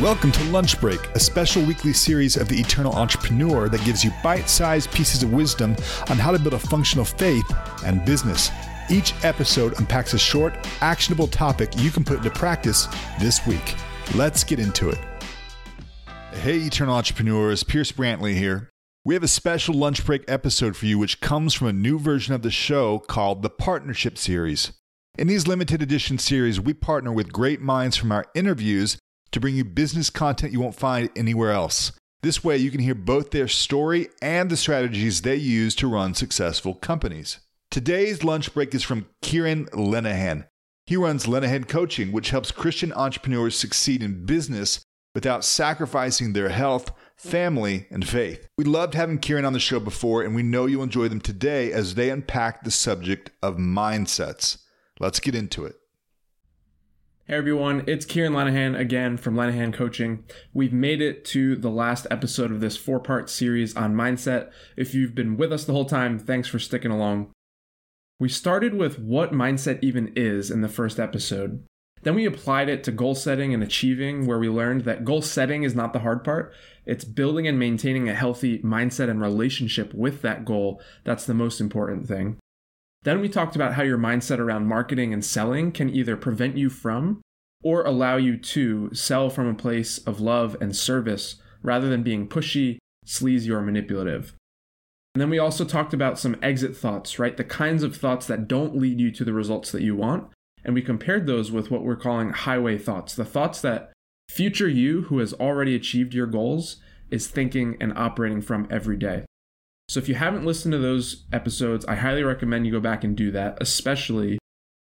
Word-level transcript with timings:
Welcome 0.00 0.32
to 0.32 0.44
Lunch 0.46 0.80
Break, 0.80 1.00
a 1.14 1.20
special 1.20 1.62
weekly 1.62 1.92
series 1.92 2.36
of 2.36 2.48
the 2.48 2.58
Eternal 2.58 2.92
Entrepreneur 2.94 3.68
that 3.68 3.84
gives 3.84 4.02
you 4.02 4.10
bite 4.24 4.50
sized 4.50 4.90
pieces 4.90 5.22
of 5.22 5.32
wisdom 5.32 5.76
on 6.10 6.18
how 6.18 6.32
to 6.32 6.38
build 6.38 6.54
a 6.54 6.58
functional 6.58 7.04
faith 7.04 7.44
and 7.84 8.04
business. 8.04 8.50
Each 8.90 9.14
episode 9.22 9.78
unpacks 9.78 10.12
a 10.12 10.18
short, 10.18 10.56
actionable 10.80 11.28
topic 11.28 11.70
you 11.76 11.92
can 11.92 12.02
put 12.02 12.16
into 12.16 12.30
practice 12.30 12.88
this 13.20 13.46
week. 13.46 13.76
Let's 14.16 14.42
get 14.42 14.58
into 14.58 14.88
it. 14.88 14.98
Hey, 16.42 16.56
Eternal 16.56 16.96
Entrepreneurs, 16.96 17.62
Pierce 17.62 17.92
Brantley 17.92 18.34
here. 18.34 18.70
We 19.04 19.14
have 19.14 19.22
a 19.22 19.28
special 19.28 19.76
lunch 19.76 20.04
break 20.04 20.24
episode 20.26 20.76
for 20.76 20.86
you, 20.86 20.98
which 20.98 21.20
comes 21.20 21.54
from 21.54 21.68
a 21.68 21.72
new 21.72 22.00
version 22.00 22.34
of 22.34 22.42
the 22.42 22.50
show 22.50 22.98
called 22.98 23.42
the 23.42 23.50
Partnership 23.50 24.18
Series. 24.18 24.72
In 25.16 25.28
these 25.28 25.46
limited 25.46 25.80
edition 25.82 26.18
series, 26.18 26.60
we 26.60 26.74
partner 26.74 27.12
with 27.12 27.32
great 27.32 27.60
minds 27.60 27.96
from 27.96 28.10
our 28.10 28.24
interviews 28.34 28.98
to 29.34 29.40
bring 29.40 29.56
you 29.56 29.64
business 29.64 30.10
content 30.10 30.52
you 30.52 30.60
won't 30.60 30.76
find 30.76 31.10
anywhere 31.16 31.50
else. 31.50 31.90
This 32.22 32.44
way, 32.44 32.56
you 32.56 32.70
can 32.70 32.80
hear 32.80 32.94
both 32.94 33.32
their 33.32 33.48
story 33.48 34.08
and 34.22 34.48
the 34.48 34.56
strategies 34.56 35.20
they 35.20 35.34
use 35.34 35.74
to 35.74 35.88
run 35.88 36.14
successful 36.14 36.74
companies. 36.74 37.40
Today's 37.68 38.22
lunch 38.22 38.54
break 38.54 38.74
is 38.74 38.84
from 38.84 39.06
Kieran 39.22 39.66
Lenahan. 39.66 40.46
He 40.86 40.96
runs 40.96 41.26
Lenahan 41.26 41.68
Coaching, 41.68 42.12
which 42.12 42.30
helps 42.30 42.52
Christian 42.52 42.92
entrepreneurs 42.92 43.58
succeed 43.58 44.02
in 44.04 44.24
business 44.24 44.80
without 45.14 45.44
sacrificing 45.44 46.32
their 46.32 46.50
health, 46.50 46.92
family, 47.16 47.86
and 47.90 48.06
faith. 48.06 48.46
We 48.56 48.64
loved 48.64 48.94
having 48.94 49.18
Kieran 49.18 49.44
on 49.44 49.52
the 49.52 49.58
show 49.58 49.80
before, 49.80 50.22
and 50.22 50.34
we 50.36 50.44
know 50.44 50.66
you'll 50.66 50.84
enjoy 50.84 51.08
them 51.08 51.20
today 51.20 51.72
as 51.72 51.96
they 51.96 52.10
unpack 52.10 52.62
the 52.62 52.70
subject 52.70 53.30
of 53.42 53.56
mindsets. 53.56 54.58
Let's 55.00 55.18
get 55.18 55.34
into 55.34 55.64
it. 55.64 55.74
Hey 57.26 57.36
everyone, 57.36 57.84
it's 57.86 58.04
Kieran 58.04 58.34
Lenahan 58.34 58.78
again 58.78 59.16
from 59.16 59.34
Lenahan 59.34 59.72
Coaching. 59.72 60.24
We've 60.52 60.74
made 60.74 61.00
it 61.00 61.24
to 61.26 61.56
the 61.56 61.70
last 61.70 62.06
episode 62.10 62.50
of 62.50 62.60
this 62.60 62.76
four 62.76 63.00
part 63.00 63.30
series 63.30 63.74
on 63.74 63.94
mindset. 63.94 64.50
If 64.76 64.94
you've 64.94 65.14
been 65.14 65.38
with 65.38 65.50
us 65.50 65.64
the 65.64 65.72
whole 65.72 65.86
time, 65.86 66.18
thanks 66.18 66.48
for 66.48 66.58
sticking 66.58 66.90
along. 66.90 67.32
We 68.20 68.28
started 68.28 68.74
with 68.74 68.98
what 68.98 69.32
mindset 69.32 69.78
even 69.80 70.12
is 70.14 70.50
in 70.50 70.60
the 70.60 70.68
first 70.68 71.00
episode. 71.00 71.64
Then 72.02 72.14
we 72.14 72.26
applied 72.26 72.68
it 72.68 72.84
to 72.84 72.92
goal 72.92 73.14
setting 73.14 73.54
and 73.54 73.62
achieving, 73.62 74.26
where 74.26 74.38
we 74.38 74.50
learned 74.50 74.82
that 74.82 75.06
goal 75.06 75.22
setting 75.22 75.62
is 75.62 75.74
not 75.74 75.94
the 75.94 76.00
hard 76.00 76.24
part. 76.24 76.52
It's 76.84 77.06
building 77.06 77.48
and 77.48 77.58
maintaining 77.58 78.06
a 78.06 78.14
healthy 78.14 78.58
mindset 78.58 79.08
and 79.08 79.22
relationship 79.22 79.94
with 79.94 80.20
that 80.20 80.44
goal 80.44 80.78
that's 81.04 81.24
the 81.24 81.32
most 81.32 81.58
important 81.58 82.06
thing. 82.06 82.36
Then 83.04 83.20
we 83.20 83.28
talked 83.28 83.54
about 83.54 83.74
how 83.74 83.82
your 83.82 83.98
mindset 83.98 84.38
around 84.38 84.66
marketing 84.66 85.12
and 85.12 85.24
selling 85.24 85.72
can 85.72 85.90
either 85.90 86.16
prevent 86.16 86.56
you 86.56 86.70
from 86.70 87.20
or 87.62 87.82
allow 87.84 88.16
you 88.16 88.36
to 88.36 88.92
sell 88.94 89.30
from 89.30 89.46
a 89.46 89.54
place 89.54 89.98
of 89.98 90.20
love 90.20 90.56
and 90.60 90.74
service 90.74 91.36
rather 91.62 91.88
than 91.88 92.02
being 92.02 92.28
pushy, 92.28 92.78
sleazy, 93.04 93.50
or 93.50 93.60
manipulative. 93.60 94.34
And 95.14 95.20
then 95.20 95.30
we 95.30 95.38
also 95.38 95.64
talked 95.64 95.94
about 95.94 96.18
some 96.18 96.36
exit 96.42 96.76
thoughts, 96.76 97.18
right? 97.18 97.36
The 97.36 97.44
kinds 97.44 97.82
of 97.82 97.96
thoughts 97.96 98.26
that 98.26 98.48
don't 98.48 98.76
lead 98.76 99.00
you 99.00 99.10
to 99.12 99.24
the 99.24 99.32
results 99.32 99.70
that 99.72 99.82
you 99.82 99.94
want. 99.94 100.30
And 100.64 100.74
we 100.74 100.82
compared 100.82 101.26
those 101.26 101.52
with 101.52 101.70
what 101.70 101.84
we're 101.84 101.96
calling 101.96 102.30
highway 102.30 102.78
thoughts, 102.78 103.14
the 103.14 103.24
thoughts 103.24 103.60
that 103.60 103.92
future 104.30 104.68
you 104.68 105.02
who 105.02 105.18
has 105.18 105.34
already 105.34 105.76
achieved 105.76 106.14
your 106.14 106.26
goals 106.26 106.78
is 107.10 107.28
thinking 107.28 107.76
and 107.80 107.96
operating 107.96 108.40
from 108.40 108.66
every 108.70 108.96
day. 108.96 109.24
So 109.88 110.00
if 110.00 110.08
you 110.08 110.14
haven't 110.14 110.46
listened 110.46 110.72
to 110.72 110.78
those 110.78 111.24
episodes, 111.32 111.84
I 111.84 111.96
highly 111.96 112.22
recommend 112.22 112.66
you 112.66 112.72
go 112.72 112.80
back 112.80 113.04
and 113.04 113.16
do 113.16 113.30
that, 113.32 113.58
especially 113.60 114.38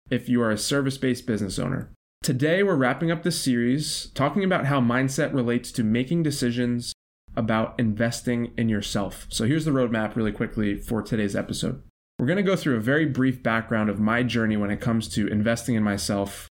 if 0.09 0.29
you 0.29 0.41
are 0.41 0.51
a 0.51 0.57
service 0.57 0.97
based 0.97 1.25
business 1.25 1.57
owner. 1.57 1.91
Today, 2.21 2.61
we're 2.61 2.75
wrapping 2.75 3.09
up 3.09 3.23
this 3.23 3.41
series 3.41 4.11
talking 4.13 4.43
about 4.43 4.67
how 4.67 4.79
mindset 4.79 5.33
relates 5.33 5.71
to 5.71 5.83
making 5.83 6.21
decisions 6.21 6.93
about 7.35 7.73
investing 7.79 8.51
in 8.57 8.69
yourself. 8.69 9.25
So 9.29 9.45
here's 9.45 9.65
the 9.65 9.71
roadmap 9.71 10.15
really 10.15 10.31
quickly 10.31 10.77
for 10.77 11.01
today's 11.01 11.35
episode. 11.35 11.81
We're 12.19 12.27
going 12.27 12.37
to 12.37 12.43
go 12.43 12.55
through 12.55 12.77
a 12.77 12.81
very 12.81 13.07
brief 13.07 13.41
background 13.41 13.89
of 13.89 13.99
my 13.99 14.21
journey 14.21 14.55
when 14.55 14.69
it 14.69 14.81
comes 14.81 15.07
to 15.09 15.27
investing 15.27 15.73
in 15.73 15.83
myself 15.83 16.47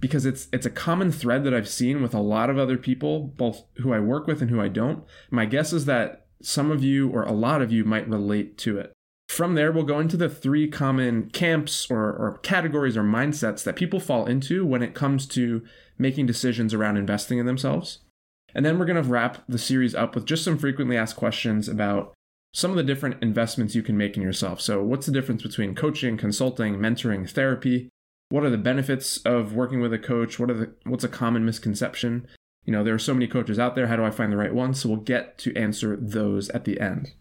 because 0.00 0.26
it's 0.26 0.48
it's 0.52 0.66
a 0.66 0.70
common 0.70 1.12
thread 1.12 1.44
that 1.44 1.54
I've 1.54 1.68
seen 1.68 2.02
with 2.02 2.14
a 2.14 2.20
lot 2.20 2.50
of 2.50 2.58
other 2.58 2.76
people, 2.76 3.20
both 3.20 3.62
who 3.76 3.92
I 3.92 4.00
work 4.00 4.26
with 4.26 4.42
and 4.42 4.50
who 4.50 4.60
I 4.60 4.68
don't. 4.68 5.04
My 5.30 5.46
guess 5.46 5.72
is 5.72 5.84
that 5.84 6.23
some 6.42 6.70
of 6.70 6.82
you 6.82 7.08
or 7.10 7.22
a 7.22 7.32
lot 7.32 7.62
of 7.62 7.72
you 7.72 7.84
might 7.84 8.08
relate 8.08 8.58
to 8.58 8.78
it. 8.78 8.92
From 9.28 9.54
there, 9.54 9.72
we'll 9.72 9.84
go 9.84 9.98
into 9.98 10.16
the 10.16 10.28
three 10.28 10.68
common 10.68 11.30
camps 11.30 11.90
or, 11.90 11.98
or, 11.98 12.38
categories 12.42 12.96
or 12.96 13.02
mindsets 13.02 13.64
that 13.64 13.74
people 13.74 13.98
fall 13.98 14.26
into 14.26 14.64
when 14.64 14.82
it 14.82 14.94
comes 14.94 15.26
to 15.28 15.62
making 15.98 16.26
decisions 16.26 16.74
around 16.74 16.96
investing 16.98 17.38
in 17.38 17.46
themselves. 17.46 17.98
And 18.54 18.64
then 18.64 18.78
we're 18.78 18.84
going 18.84 19.02
to 19.02 19.08
wrap 19.08 19.42
the 19.48 19.58
series 19.58 19.94
up 19.94 20.14
with 20.14 20.26
just 20.26 20.44
some 20.44 20.58
frequently 20.58 20.96
asked 20.96 21.16
questions 21.16 21.68
about 21.68 22.12
some 22.52 22.70
of 22.70 22.76
the 22.76 22.84
different 22.84 23.20
investments 23.22 23.74
you 23.74 23.82
can 23.82 23.96
make 23.96 24.16
in 24.16 24.22
yourself. 24.22 24.60
So, 24.60 24.82
what's 24.82 25.06
the 25.06 25.12
difference 25.12 25.42
between 25.42 25.74
coaching, 25.74 26.16
consulting, 26.16 26.76
mentoring, 26.76 27.28
therapy? 27.28 27.88
What 28.28 28.44
are 28.44 28.50
the 28.50 28.56
benefits 28.56 29.16
of 29.18 29.54
working 29.54 29.80
with 29.80 29.92
a 29.92 29.98
coach? 29.98 30.38
What 30.38 30.50
are 30.50 30.54
the 30.54 30.72
what's 30.84 31.04
a 31.04 31.08
common 31.08 31.44
misconception? 31.44 32.28
You 32.64 32.72
know, 32.72 32.82
there 32.82 32.94
are 32.94 32.98
so 32.98 33.14
many 33.14 33.26
coaches 33.26 33.58
out 33.58 33.74
there. 33.74 33.86
How 33.86 33.96
do 33.96 34.04
I 34.04 34.10
find 34.10 34.32
the 34.32 34.36
right 34.36 34.54
one? 34.54 34.74
So 34.74 34.88
we'll 34.88 34.98
get 34.98 35.38
to 35.38 35.54
answer 35.56 35.96
those 35.96 36.48
at 36.50 36.64
the 36.64 36.80
end. 36.80 37.12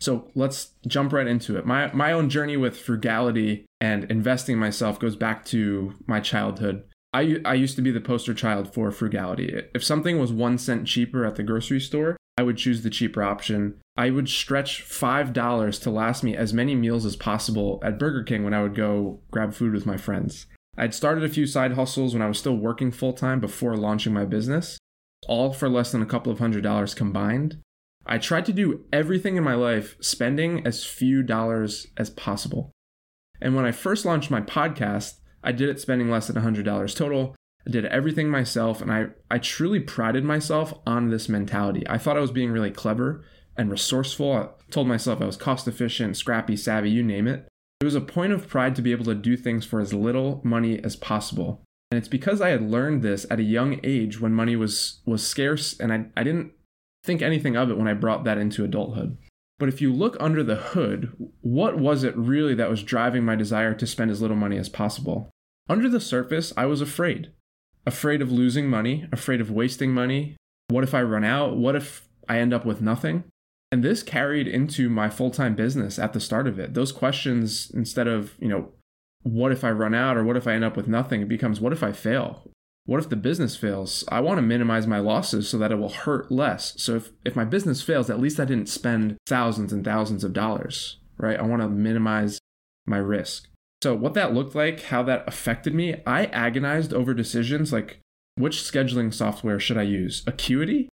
So 0.00 0.30
let's 0.34 0.72
jump 0.86 1.12
right 1.12 1.26
into 1.26 1.56
it. 1.56 1.66
My 1.66 1.92
my 1.92 2.12
own 2.12 2.28
journey 2.28 2.56
with 2.56 2.76
frugality 2.76 3.66
and 3.80 4.04
investing 4.04 4.58
myself 4.58 4.98
goes 4.98 5.16
back 5.16 5.44
to 5.46 5.94
my 6.06 6.20
childhood. 6.20 6.84
I 7.12 7.40
I 7.44 7.54
used 7.54 7.76
to 7.76 7.82
be 7.82 7.90
the 7.90 8.00
poster 8.00 8.34
child 8.34 8.72
for 8.72 8.90
frugality. 8.90 9.62
If 9.74 9.84
something 9.84 10.18
was 10.18 10.32
1 10.32 10.58
cent 10.58 10.86
cheaper 10.86 11.24
at 11.24 11.36
the 11.36 11.42
grocery 11.42 11.80
store, 11.80 12.16
I 12.36 12.42
would 12.42 12.56
choose 12.56 12.82
the 12.82 12.90
cheaper 12.90 13.22
option. 13.22 13.74
I 13.96 14.10
would 14.10 14.28
stretch 14.28 14.82
$5 14.82 15.82
to 15.82 15.90
last 15.90 16.24
me 16.24 16.34
as 16.34 16.54
many 16.54 16.74
meals 16.74 17.04
as 17.04 17.14
possible 17.14 17.78
at 17.82 17.98
Burger 17.98 18.22
King 18.22 18.42
when 18.42 18.54
I 18.54 18.62
would 18.62 18.74
go 18.74 19.20
grab 19.30 19.52
food 19.52 19.74
with 19.74 19.84
my 19.84 19.98
friends. 19.98 20.46
I'd 20.78 20.94
started 20.94 21.22
a 21.22 21.28
few 21.28 21.46
side 21.46 21.74
hustles 21.74 22.14
when 22.14 22.22
I 22.22 22.28
was 22.28 22.38
still 22.38 22.56
working 22.56 22.90
full 22.90 23.12
time 23.12 23.38
before 23.38 23.76
launching 23.76 24.14
my 24.14 24.24
business 24.24 24.78
all 25.28 25.52
for 25.52 25.68
less 25.68 25.92
than 25.92 26.02
a 26.02 26.06
couple 26.06 26.32
of 26.32 26.38
hundred 26.38 26.62
dollars 26.62 26.94
combined. 26.94 27.58
I 28.04 28.18
tried 28.18 28.46
to 28.46 28.52
do 28.52 28.84
everything 28.92 29.36
in 29.36 29.44
my 29.44 29.54
life 29.54 29.96
spending 30.00 30.66
as 30.66 30.84
few 30.84 31.22
dollars 31.22 31.86
as 31.96 32.10
possible. 32.10 32.72
And 33.40 33.54
when 33.54 33.64
I 33.64 33.72
first 33.72 34.04
launched 34.04 34.30
my 34.30 34.40
podcast, 34.40 35.14
I 35.42 35.52
did 35.52 35.68
it 35.68 35.80
spending 35.80 36.10
less 36.10 36.28
than 36.28 36.42
$100 36.42 36.96
total. 36.96 37.34
I 37.66 37.70
did 37.70 37.86
everything 37.86 38.28
myself, 38.28 38.80
and 38.80 38.92
I, 38.92 39.06
I 39.30 39.38
truly 39.38 39.80
prided 39.80 40.24
myself 40.24 40.74
on 40.86 41.10
this 41.10 41.28
mentality. 41.28 41.84
I 41.88 41.98
thought 41.98 42.16
I 42.16 42.20
was 42.20 42.32
being 42.32 42.50
really 42.50 42.70
clever 42.70 43.24
and 43.56 43.70
resourceful. 43.70 44.32
I 44.32 44.48
told 44.70 44.88
myself 44.88 45.20
I 45.20 45.26
was 45.26 45.36
cost 45.36 45.68
efficient, 45.68 46.16
scrappy, 46.16 46.56
savvy, 46.56 46.90
you 46.90 47.02
name 47.02 47.28
it. 47.28 47.46
It 47.80 47.84
was 47.84 47.94
a 47.94 48.00
point 48.00 48.32
of 48.32 48.48
pride 48.48 48.76
to 48.76 48.82
be 48.82 48.92
able 48.92 49.04
to 49.06 49.14
do 49.14 49.36
things 49.36 49.64
for 49.64 49.80
as 49.80 49.92
little 49.92 50.40
money 50.44 50.82
as 50.82 50.96
possible. 50.96 51.62
And 51.92 51.98
it's 51.98 52.08
because 52.08 52.40
I 52.40 52.48
had 52.48 52.70
learned 52.70 53.02
this 53.02 53.26
at 53.30 53.38
a 53.38 53.42
young 53.42 53.78
age 53.84 54.18
when 54.18 54.32
money 54.32 54.56
was 54.56 55.02
was 55.04 55.26
scarce 55.26 55.78
and 55.78 55.92
I, 55.92 56.06
I 56.16 56.22
didn't 56.24 56.52
think 57.04 57.20
anything 57.20 57.54
of 57.54 57.70
it 57.70 57.76
when 57.76 57.86
I 57.86 57.92
brought 57.92 58.24
that 58.24 58.38
into 58.38 58.64
adulthood. 58.64 59.18
But 59.58 59.68
if 59.68 59.82
you 59.82 59.92
look 59.92 60.16
under 60.18 60.42
the 60.42 60.56
hood, 60.56 61.12
what 61.42 61.78
was 61.78 62.02
it 62.02 62.16
really 62.16 62.54
that 62.54 62.70
was 62.70 62.82
driving 62.82 63.26
my 63.26 63.36
desire 63.36 63.74
to 63.74 63.86
spend 63.86 64.10
as 64.10 64.22
little 64.22 64.38
money 64.38 64.56
as 64.56 64.70
possible? 64.70 65.28
Under 65.68 65.86
the 65.86 66.00
surface, 66.00 66.50
I 66.56 66.64
was 66.64 66.80
afraid. 66.80 67.32
Afraid 67.84 68.22
of 68.22 68.32
losing 68.32 68.70
money, 68.70 69.06
afraid 69.12 69.42
of 69.42 69.50
wasting 69.50 69.92
money. 69.92 70.38
What 70.68 70.84
if 70.84 70.94
I 70.94 71.02
run 71.02 71.24
out? 71.24 71.58
What 71.58 71.76
if 71.76 72.08
I 72.26 72.38
end 72.38 72.54
up 72.54 72.64
with 72.64 72.80
nothing? 72.80 73.24
And 73.70 73.84
this 73.84 74.02
carried 74.02 74.48
into 74.48 74.88
my 74.88 75.10
full 75.10 75.30
time 75.30 75.54
business 75.54 75.98
at 75.98 76.14
the 76.14 76.20
start 76.20 76.46
of 76.46 76.58
it. 76.58 76.72
Those 76.72 76.90
questions, 76.90 77.70
instead 77.74 78.08
of, 78.08 78.32
you 78.40 78.48
know, 78.48 78.70
what 79.22 79.52
if 79.52 79.64
I 79.64 79.70
run 79.70 79.94
out 79.94 80.16
or 80.16 80.24
what 80.24 80.36
if 80.36 80.46
I 80.46 80.54
end 80.54 80.64
up 80.64 80.76
with 80.76 80.88
nothing? 80.88 81.22
It 81.22 81.28
becomes 81.28 81.60
what 81.60 81.72
if 81.72 81.82
I 81.82 81.92
fail? 81.92 82.50
What 82.84 82.98
if 82.98 83.08
the 83.08 83.16
business 83.16 83.54
fails? 83.54 84.04
I 84.08 84.20
want 84.20 84.38
to 84.38 84.42
minimize 84.42 84.86
my 84.88 84.98
losses 84.98 85.48
so 85.48 85.56
that 85.58 85.70
it 85.70 85.76
will 85.76 85.88
hurt 85.88 86.32
less. 86.32 86.74
So 86.82 86.96
if, 86.96 87.12
if 87.24 87.36
my 87.36 87.44
business 87.44 87.80
fails, 87.80 88.10
at 88.10 88.18
least 88.18 88.40
I 88.40 88.44
didn't 88.44 88.68
spend 88.68 89.16
thousands 89.26 89.72
and 89.72 89.84
thousands 89.84 90.24
of 90.24 90.32
dollars, 90.32 90.98
right? 91.16 91.38
I 91.38 91.42
want 91.42 91.62
to 91.62 91.68
minimize 91.68 92.40
my 92.84 92.96
risk. 92.96 93.48
So 93.82 93.94
what 93.94 94.14
that 94.14 94.34
looked 94.34 94.56
like, 94.56 94.82
how 94.84 95.04
that 95.04 95.24
affected 95.28 95.74
me, 95.74 96.02
I 96.06 96.26
agonized 96.26 96.92
over 96.92 97.14
decisions 97.14 97.72
like 97.72 98.00
which 98.36 98.58
scheduling 98.58 99.14
software 99.14 99.60
should 99.60 99.78
I 99.78 99.82
use? 99.82 100.24
Acuity 100.26 100.88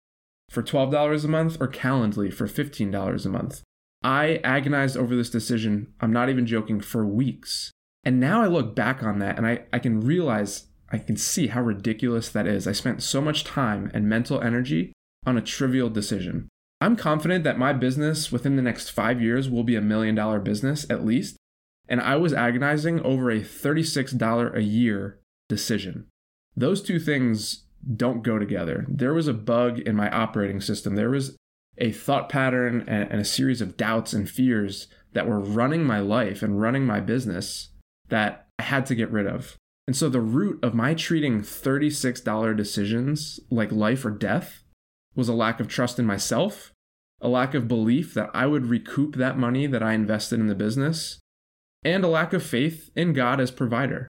for 0.49 0.63
$12 0.63 1.23
a 1.23 1.27
month 1.27 1.57
or 1.59 1.67
Calendly 1.67 2.33
for 2.33 2.47
$15 2.47 3.25
a 3.25 3.29
month? 3.29 3.61
I 4.03 4.39
agonized 4.43 4.97
over 4.97 5.15
this 5.15 5.31
decision, 5.31 5.93
I'm 5.99 6.13
not 6.13 6.29
even 6.29 6.45
joking, 6.45 6.79
for 6.79 7.05
weeks. 7.05 7.71
And 8.05 8.19
now 8.19 8.41
I 8.41 8.47
look 8.47 8.75
back 8.75 9.03
on 9.03 9.19
that 9.19 9.37
and 9.37 9.47
I, 9.47 9.63
I 9.73 9.79
can 9.79 9.99
realize, 9.99 10.67
I 10.91 10.99
can 10.99 11.17
see 11.17 11.47
how 11.47 11.61
ridiculous 11.61 12.29
that 12.29 12.45
is. 12.45 12.67
I 12.67 12.71
spent 12.71 13.01
so 13.01 13.19
much 13.19 13.43
time 13.43 13.89
and 13.93 14.07
mental 14.07 14.39
energy 14.41 14.93
on 15.25 15.37
a 15.37 15.41
trivial 15.41 15.89
decision. 15.89 16.47
I'm 16.79 16.95
confident 16.95 17.43
that 17.45 17.57
my 17.57 17.73
business 17.73 18.31
within 18.31 18.57
the 18.57 18.61
next 18.61 18.89
five 18.89 19.21
years 19.21 19.49
will 19.49 19.63
be 19.63 19.75
a 19.75 19.81
million 19.81 20.13
dollar 20.13 20.39
business 20.39 20.85
at 20.89 21.05
least. 21.05 21.35
And 21.87 21.99
I 21.99 22.15
was 22.15 22.33
agonizing 22.33 22.99
over 23.01 23.31
a 23.31 23.41
$36 23.41 24.55
a 24.55 24.61
year 24.63 25.19
decision. 25.49 26.07
Those 26.55 26.81
two 26.81 26.99
things 26.99 27.63
don't 27.95 28.23
go 28.23 28.39
together. 28.39 28.85
There 28.87 29.13
was 29.13 29.27
a 29.27 29.33
bug 29.33 29.79
in 29.79 29.95
my 29.95 30.09
operating 30.09 30.61
system. 30.61 30.95
There 30.95 31.09
was 31.09 31.35
a 31.77 31.91
thought 31.91 32.29
pattern 32.29 32.83
and, 32.87 33.11
and 33.11 33.21
a 33.21 33.25
series 33.25 33.61
of 33.61 33.77
doubts 33.77 34.13
and 34.13 34.29
fears 34.29 34.87
that 35.13 35.27
were 35.27 35.39
running 35.39 35.83
my 35.83 35.99
life 35.99 36.41
and 36.41 36.61
running 36.61 36.85
my 36.85 36.99
business 36.99 37.69
that 38.09 38.47
I 38.59 38.63
had 38.63 38.85
to 38.87 38.95
get 38.95 39.11
rid 39.11 39.27
of. 39.27 39.57
And 39.87 39.95
so 39.95 40.09
the 40.09 40.21
root 40.21 40.63
of 40.63 40.73
my 40.73 40.93
treating 40.93 41.41
$36 41.41 42.57
decisions 42.57 43.39
like 43.49 43.71
life 43.71 44.03
or 44.03 44.11
death 44.11 44.63
was 45.15 45.29
a 45.29 45.33
lack 45.33 45.59
of 45.59 45.67
trust 45.67 45.99
in 45.99 46.05
myself, 46.05 46.71
a 47.21 47.29
lack 47.29 47.53
of 47.53 47.67
belief 47.67 48.13
that 48.13 48.29
I 48.33 48.47
would 48.47 48.65
recoup 48.67 49.15
that 49.15 49.37
money 49.37 49.67
that 49.67 49.83
I 49.83 49.93
invested 49.93 50.39
in 50.39 50.47
the 50.47 50.55
business, 50.55 51.19
and 51.83 52.03
a 52.03 52.07
lack 52.07 52.33
of 52.33 52.43
faith 52.43 52.89
in 52.95 53.13
God 53.13 53.39
as 53.39 53.51
provider 53.51 54.07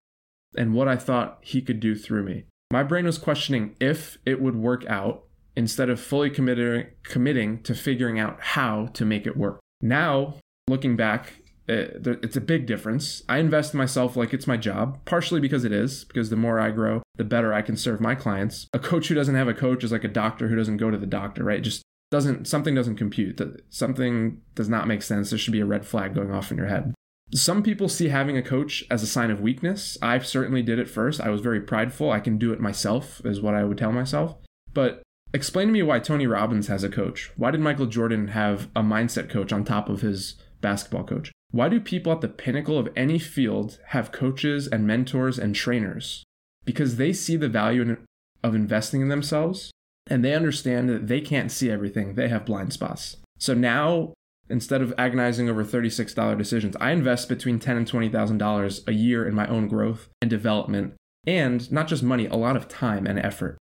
and 0.57 0.73
what 0.73 0.89
I 0.89 0.97
thought 0.97 1.39
He 1.43 1.61
could 1.61 1.81
do 1.81 1.95
through 1.95 2.25
me. 2.25 2.45
My 2.71 2.83
brain 2.83 3.05
was 3.05 3.19
questioning 3.19 3.77
if 3.81 4.19
it 4.25 4.41
would 4.41 4.57
work 4.57 4.85
out 4.87 5.25
instead 5.57 5.89
of 5.89 6.01
fully 6.01 6.31
committing, 6.31 6.87
committing 7.05 7.63
to 7.63 7.75
figuring 7.75 8.19
out 8.19 8.39
how 8.41 8.87
to 8.95 9.05
make 9.05 9.27
it 9.27 9.37
work. 9.37 9.61
Now, 9.81 10.37
looking 10.69 10.97
back, 10.97 11.35
Uh, 11.69 12.15
it's 12.23 12.37
a 12.37 12.41
big 12.41 12.67
difference. 12.67 13.23
I 13.29 13.39
invest 13.39 13.75
in 13.75 13.79
myself 13.79 14.17
like 14.17 14.33
it's 14.33 14.47
my 14.47 14.57
job, 14.57 15.05
partially 15.05 15.41
because 15.41 15.65
it 15.65 15.73
is, 15.73 16.05
because 16.05 16.31
the 16.31 16.37
more 16.37 16.61
I 16.61 16.71
grow, 16.71 17.03
the 17.17 17.25
better 17.25 17.53
I 17.53 17.63
can 17.63 17.77
serve 17.77 18.01
my 18.01 18.15
clients. 18.15 18.69
A 18.73 18.79
coach 18.79 19.09
who 19.09 19.15
doesn't 19.17 19.35
have 19.35 19.49
a 19.49 19.55
coach 19.55 19.83
is 19.83 19.91
like 19.91 20.05
a 20.05 20.09
doctor 20.09 20.49
who 20.49 20.57
doesn't 20.57 20.77
go 20.77 20.91
to 20.91 20.99
the 20.99 21.07
doctor, 21.07 21.43
right? 21.43 21.63
Just 21.63 21.83
doesn't 22.11 22.47
something 22.47 22.75
doesn't 22.75 22.97
compute. 22.97 23.41
Something 23.69 24.41
does 24.55 24.69
not 24.69 24.87
make 24.87 25.03
sense. 25.03 25.31
There 25.31 25.39
should 25.39 25.53
be 25.53 25.61
a 25.61 25.67
red 25.67 25.85
flag 25.85 26.15
going 26.15 26.33
off 26.33 26.53
in 26.53 26.57
your 26.57 26.69
head. 26.69 26.95
Some 27.35 27.65
people 27.65 27.89
see 27.89 28.09
having 28.09 28.37
a 28.37 28.43
coach 28.43 28.85
as 28.89 29.03
a 29.03 29.07
sign 29.09 29.33
of 29.33 29.41
weakness. 29.41 29.99
I 30.01 30.17
certainly 30.21 30.63
did 30.63 30.79
it 30.79 30.89
first. 30.89 31.21
I 31.21 31.31
was 31.31 31.41
very 31.41 31.61
prideful. 31.61 32.13
I 32.13 32.21
can 32.21 32.39
do 32.39 32.53
it 32.53 32.61
myself, 32.61 33.21
is 33.25 33.41
what 33.41 33.57
I 33.57 33.65
would 33.65 33.79
tell 33.79 33.91
myself. 33.91 34.37
But 34.73 35.03
explain 35.35 35.67
to 35.67 35.73
me 35.73 35.83
why 35.83 35.99
Tony 35.99 36.29
Robbins 36.29 36.69
has 36.69 36.85
a 36.85 36.89
coach. 36.89 37.33
Why 37.37 37.51
did 37.51 37.61
Michael 37.61 37.87
Jordan 37.87 38.29
have 38.29 38.69
a 38.77 38.83
mindset 38.83 39.29
coach 39.29 39.53
on 39.53 39.65
top 39.65 39.89
of 39.89 40.03
his 40.03 40.37
basketball 40.61 41.03
coach? 41.03 41.33
Why 41.57 41.71
do 41.71 41.81
people 41.81 42.13
at 42.13 42.21
the 42.21 42.29
pinnacle 42.29 42.77
of 42.77 42.91
any 42.95 43.19
field 43.19 43.79
have 43.87 44.13
coaches 44.13 44.69
and 44.69 44.87
mentors 44.87 45.39
and 45.39 45.55
trainers? 45.55 46.23
Because 46.67 46.97
they 46.97 47.15
see 47.15 47.35
the 47.35 47.49
value 47.49 47.81
in, 47.81 48.05
of 48.45 48.55
investing 48.55 49.01
in 49.01 49.09
themselves 49.09 49.71
and 50.07 50.23
they 50.23 50.35
understand 50.35 50.91
that 50.91 51.09
they 51.09 51.23
can't 51.23 51.51
see 51.51 51.71
everything, 51.71 52.15
they 52.15 52.29
have 52.29 52.45
blind 52.45 52.75
spots. 52.75 53.17
So 53.39 53.55
now, 53.55 54.13
instead 54.51 54.83
of 54.83 54.93
agonizing 54.99 55.49
over 55.49 55.65
$36 55.65 56.37
decisions, 56.37 56.77
I 56.79 56.91
invest 56.91 57.27
between 57.27 57.59
$10 57.59 57.77
and 57.79 57.91
$20,000 57.91 58.87
a 58.87 58.93
year 58.93 59.27
in 59.27 59.35
my 59.35 59.47
own 59.47 59.67
growth 59.67 60.11
and 60.21 60.29
development, 60.29 60.93
and 61.27 61.73
not 61.73 61.89
just 61.89 62.03
money, 62.03 62.27
a 62.27 62.37
lot 62.37 62.59
of 62.59 62.69
time 62.69 63.07
and 63.07 63.19
effort. 63.19 63.57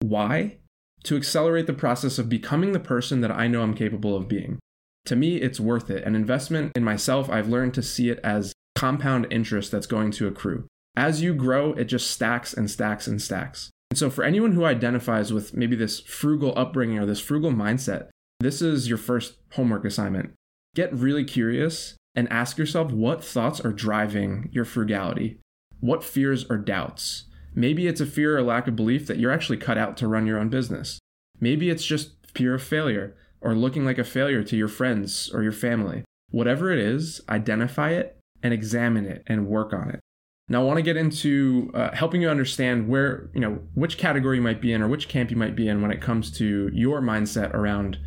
Why? 0.00 0.56
To 1.04 1.16
accelerate 1.16 1.68
the 1.68 1.74
process 1.74 2.18
of 2.18 2.28
becoming 2.28 2.72
the 2.72 2.80
person 2.80 3.20
that 3.20 3.30
I 3.30 3.46
know 3.46 3.62
I'm 3.62 3.74
capable 3.74 4.16
of 4.16 4.26
being 4.26 4.58
to 5.06 5.16
me, 5.16 5.36
it's 5.36 5.60
worth 5.60 5.90
it. 5.90 6.04
An 6.04 6.14
investment 6.14 6.72
in 6.76 6.84
myself, 6.84 7.30
I've 7.30 7.48
learned 7.48 7.74
to 7.74 7.82
see 7.82 8.10
it 8.10 8.20
as 8.22 8.52
compound 8.74 9.26
interest 9.30 9.70
that's 9.70 9.86
going 9.86 10.10
to 10.12 10.26
accrue. 10.26 10.66
As 10.96 11.22
you 11.22 11.34
grow, 11.34 11.72
it 11.72 11.84
just 11.84 12.10
stacks 12.10 12.52
and 12.54 12.70
stacks 12.70 13.06
and 13.06 13.20
stacks. 13.20 13.70
And 13.90 13.98
so, 13.98 14.10
for 14.10 14.24
anyone 14.24 14.52
who 14.52 14.64
identifies 14.64 15.32
with 15.32 15.54
maybe 15.54 15.76
this 15.76 16.00
frugal 16.00 16.52
upbringing 16.56 16.98
or 16.98 17.06
this 17.06 17.20
frugal 17.20 17.50
mindset, 17.50 18.08
this 18.40 18.60
is 18.60 18.88
your 18.88 18.98
first 18.98 19.36
homework 19.52 19.84
assignment. 19.84 20.32
Get 20.74 20.92
really 20.92 21.24
curious 21.24 21.96
and 22.14 22.30
ask 22.30 22.58
yourself 22.58 22.90
what 22.90 23.24
thoughts 23.24 23.60
are 23.60 23.72
driving 23.72 24.48
your 24.52 24.64
frugality? 24.64 25.38
What 25.80 26.02
fears 26.02 26.44
or 26.50 26.56
doubts? 26.56 27.24
Maybe 27.54 27.86
it's 27.86 28.00
a 28.00 28.06
fear 28.06 28.36
or 28.36 28.42
lack 28.42 28.66
of 28.66 28.76
belief 28.76 29.06
that 29.06 29.18
you're 29.18 29.32
actually 29.32 29.58
cut 29.58 29.78
out 29.78 29.96
to 29.98 30.08
run 30.08 30.26
your 30.26 30.38
own 30.38 30.48
business. 30.48 30.98
Maybe 31.40 31.70
it's 31.70 31.84
just 31.84 32.12
fear 32.34 32.54
of 32.54 32.62
failure 32.62 33.14
or 33.46 33.54
looking 33.54 33.84
like 33.84 33.96
a 33.96 34.04
failure 34.04 34.42
to 34.42 34.56
your 34.56 34.66
friends 34.66 35.30
or 35.32 35.44
your 35.44 35.52
family. 35.52 36.02
Whatever 36.30 36.72
it 36.72 36.80
is, 36.80 37.20
identify 37.28 37.90
it 37.92 38.18
and 38.42 38.52
examine 38.52 39.06
it 39.06 39.22
and 39.28 39.46
work 39.46 39.72
on 39.72 39.88
it. 39.88 40.00
Now, 40.48 40.62
I 40.62 40.64
want 40.64 40.78
to 40.78 40.82
get 40.82 40.96
into 40.96 41.70
uh, 41.72 41.94
helping 41.94 42.20
you 42.20 42.28
understand 42.28 42.88
where, 42.88 43.30
you 43.34 43.40
know, 43.40 43.60
which 43.74 43.98
category 43.98 44.38
you 44.38 44.42
might 44.42 44.60
be 44.60 44.72
in 44.72 44.82
or 44.82 44.88
which 44.88 45.06
camp 45.06 45.30
you 45.30 45.36
might 45.36 45.54
be 45.54 45.68
in 45.68 45.80
when 45.80 45.92
it 45.92 46.00
comes 46.00 46.32
to 46.38 46.70
your 46.72 47.00
mindset 47.00 47.54
around 47.54 47.98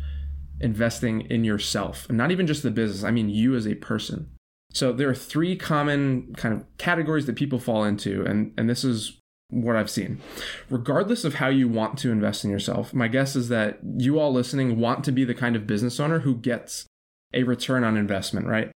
investing 0.60 1.22
in 1.22 1.42
yourself. 1.42 2.06
And 2.10 2.18
not 2.18 2.30
even 2.30 2.46
just 2.46 2.62
the 2.62 2.70
business, 2.70 3.02
I 3.02 3.10
mean 3.10 3.30
you 3.30 3.54
as 3.56 3.66
a 3.66 3.74
person. 3.76 4.28
So 4.74 4.92
there 4.92 5.08
are 5.08 5.14
three 5.14 5.56
common 5.56 6.34
kind 6.36 6.54
of 6.54 6.64
categories 6.76 7.24
that 7.26 7.36
people 7.36 7.58
fall 7.58 7.84
into, 7.84 8.24
and, 8.26 8.52
and 8.58 8.68
this 8.68 8.84
is 8.84 9.19
what 9.50 9.76
I've 9.76 9.90
seen. 9.90 10.20
Regardless 10.68 11.24
of 11.24 11.34
how 11.34 11.48
you 11.48 11.68
want 11.68 11.98
to 11.98 12.10
invest 12.10 12.44
in 12.44 12.50
yourself, 12.50 12.94
my 12.94 13.08
guess 13.08 13.36
is 13.36 13.48
that 13.48 13.78
you 13.98 14.18
all 14.18 14.32
listening 14.32 14.78
want 14.78 15.04
to 15.04 15.12
be 15.12 15.24
the 15.24 15.34
kind 15.34 15.56
of 15.56 15.66
business 15.66 16.00
owner 16.00 16.20
who 16.20 16.36
gets 16.36 16.86
a 17.34 17.42
return 17.42 17.84
on 17.84 17.96
investment, 17.96 18.46
right? 18.46 18.70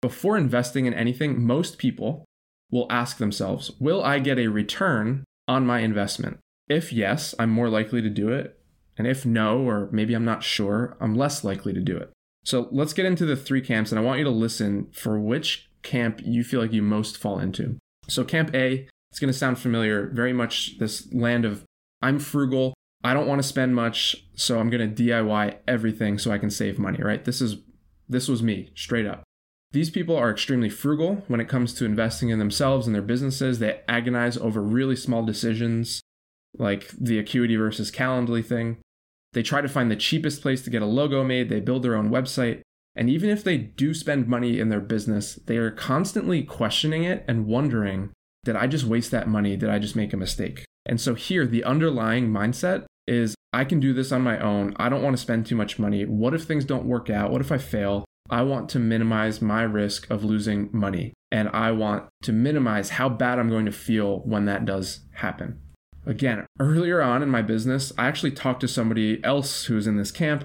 Before 0.00 0.36
investing 0.36 0.86
in 0.86 0.94
anything, 0.94 1.44
most 1.44 1.78
people 1.78 2.24
will 2.70 2.86
ask 2.90 3.18
themselves, 3.18 3.72
Will 3.78 4.02
I 4.02 4.18
get 4.18 4.38
a 4.38 4.48
return 4.48 5.24
on 5.46 5.66
my 5.66 5.80
investment? 5.80 6.38
If 6.68 6.92
yes, 6.92 7.34
I'm 7.38 7.50
more 7.50 7.68
likely 7.68 8.00
to 8.00 8.10
do 8.10 8.28
it. 8.30 8.56
And 8.96 9.06
if 9.06 9.24
no, 9.24 9.60
or 9.60 9.88
maybe 9.92 10.14
I'm 10.14 10.24
not 10.24 10.44
sure, 10.44 10.96
I'm 11.00 11.14
less 11.14 11.42
likely 11.42 11.72
to 11.72 11.80
do 11.80 11.96
it. 11.96 12.10
So 12.44 12.68
let's 12.70 12.92
get 12.92 13.06
into 13.06 13.26
the 13.26 13.36
three 13.36 13.60
camps, 13.60 13.90
and 13.90 13.98
I 13.98 14.02
want 14.02 14.18
you 14.18 14.24
to 14.24 14.30
listen 14.30 14.88
for 14.92 15.18
which 15.18 15.68
camp 15.82 16.20
you 16.24 16.44
feel 16.44 16.60
like 16.60 16.72
you 16.72 16.82
most 16.82 17.16
fall 17.16 17.38
into. 17.38 17.76
So, 18.08 18.24
camp 18.24 18.54
A 18.54 18.88
it's 19.10 19.18
going 19.18 19.32
to 19.32 19.38
sound 19.38 19.58
familiar, 19.58 20.08
very 20.08 20.32
much 20.32 20.78
this 20.78 21.12
land 21.12 21.44
of 21.44 21.64
I'm 22.02 22.18
frugal, 22.18 22.74
I 23.02 23.14
don't 23.14 23.26
want 23.26 23.40
to 23.42 23.48
spend 23.48 23.74
much, 23.74 24.24
so 24.34 24.58
I'm 24.58 24.70
going 24.70 24.94
to 24.94 25.02
DIY 25.02 25.56
everything 25.66 26.18
so 26.18 26.30
I 26.30 26.38
can 26.38 26.50
save 26.50 26.78
money, 26.78 27.02
right? 27.02 27.24
This 27.24 27.40
is 27.40 27.56
this 28.08 28.28
was 28.28 28.42
me, 28.42 28.72
straight 28.74 29.06
up. 29.06 29.22
These 29.72 29.90
people 29.90 30.16
are 30.16 30.30
extremely 30.30 30.68
frugal 30.68 31.22
when 31.28 31.40
it 31.40 31.48
comes 31.48 31.72
to 31.74 31.84
investing 31.84 32.30
in 32.30 32.40
themselves 32.40 32.86
and 32.86 32.94
their 32.94 33.02
businesses. 33.02 33.60
They 33.60 33.80
agonize 33.88 34.36
over 34.36 34.60
really 34.60 34.96
small 34.96 35.24
decisions 35.24 36.00
like 36.58 36.90
the 36.90 37.20
Acuity 37.20 37.54
versus 37.54 37.92
Calendly 37.92 38.44
thing. 38.44 38.78
They 39.32 39.44
try 39.44 39.60
to 39.60 39.68
find 39.68 39.88
the 39.88 39.96
cheapest 39.96 40.42
place 40.42 40.62
to 40.62 40.70
get 40.70 40.82
a 40.82 40.86
logo 40.86 41.22
made, 41.22 41.48
they 41.48 41.60
build 41.60 41.84
their 41.84 41.94
own 41.94 42.10
website. 42.10 42.62
And 42.96 43.08
even 43.08 43.30
if 43.30 43.44
they 43.44 43.56
do 43.56 43.94
spend 43.94 44.26
money 44.26 44.58
in 44.58 44.70
their 44.70 44.80
business, 44.80 45.36
they 45.46 45.56
are 45.56 45.70
constantly 45.70 46.42
questioning 46.42 47.04
it 47.04 47.24
and 47.28 47.46
wondering 47.46 48.10
did 48.44 48.56
I 48.56 48.66
just 48.66 48.84
waste 48.84 49.10
that 49.10 49.28
money? 49.28 49.56
Did 49.56 49.70
I 49.70 49.78
just 49.78 49.96
make 49.96 50.12
a 50.12 50.16
mistake? 50.16 50.64
And 50.86 51.00
so 51.00 51.14
here, 51.14 51.46
the 51.46 51.64
underlying 51.64 52.30
mindset 52.30 52.84
is 53.06 53.34
I 53.52 53.64
can 53.64 53.80
do 53.80 53.92
this 53.92 54.12
on 54.12 54.22
my 54.22 54.38
own. 54.38 54.74
I 54.76 54.88
don't 54.88 55.02
want 55.02 55.16
to 55.16 55.22
spend 55.22 55.46
too 55.46 55.56
much 55.56 55.78
money. 55.78 56.04
What 56.04 56.34
if 56.34 56.44
things 56.44 56.64
don't 56.64 56.86
work 56.86 57.10
out? 57.10 57.30
What 57.30 57.40
if 57.40 57.52
I 57.52 57.58
fail? 57.58 58.04
I 58.30 58.42
want 58.42 58.68
to 58.70 58.78
minimize 58.78 59.42
my 59.42 59.62
risk 59.62 60.08
of 60.10 60.24
losing 60.24 60.70
money. 60.72 61.12
And 61.32 61.48
I 61.50 61.72
want 61.72 62.06
to 62.22 62.32
minimize 62.32 62.90
how 62.90 63.08
bad 63.08 63.38
I'm 63.38 63.50
going 63.50 63.66
to 63.66 63.72
feel 63.72 64.20
when 64.20 64.44
that 64.46 64.64
does 64.64 65.00
happen. 65.14 65.60
Again, 66.06 66.46
earlier 66.58 67.02
on 67.02 67.22
in 67.22 67.28
my 67.28 67.42
business, 67.42 67.92
I 67.98 68.06
actually 68.06 68.32
talked 68.32 68.60
to 68.60 68.68
somebody 68.68 69.22
else 69.22 69.64
who 69.66 69.74
was 69.74 69.86
in 69.86 69.96
this 69.96 70.10
camp 70.10 70.44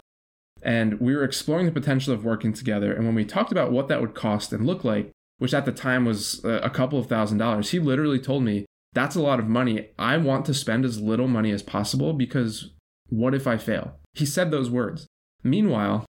and 0.62 1.00
we 1.00 1.16
were 1.16 1.24
exploring 1.24 1.68
the 1.68 1.72
potential 1.72 2.14
of 2.14 2.26
working 2.26 2.52
together. 2.52 2.92
And 2.92 3.06
when 3.06 3.16
we 3.16 3.24
talked 3.24 3.52
about 3.52 3.72
what 3.72 3.88
that 3.88 4.02
would 4.02 4.16
cost 4.16 4.52
and 4.52 4.66
look 4.66 4.84
like, 4.84 5.12
which 5.38 5.54
at 5.54 5.66
the 5.66 5.72
time 5.72 6.06
was 6.06 6.44
uh, 6.46 6.60
a 6.64 6.70
couple 6.70 7.00
of 7.00 7.08
thousand 7.08 7.38
dollars. 7.38 7.72
He 7.72 7.80
literally 7.80 8.20
told 8.20 8.44
me, 8.44 8.66
That's 8.94 9.16
a 9.16 9.22
lot 9.22 9.40
of 9.40 9.48
money. 9.48 9.90
I 9.98 10.18
want 10.18 10.46
to 10.46 10.54
spend 10.54 10.86
as 10.86 11.02
little 11.02 11.28
money 11.28 11.52
as 11.52 11.64
possible 11.64 12.14
because 12.14 12.72
what 13.10 13.34
if 13.36 13.48
I 13.48 13.58
fail? 13.58 13.98
He 14.14 14.26
said 14.26 14.52
those 14.52 14.70
words. 14.70 15.08
Meanwhile, 15.44 16.06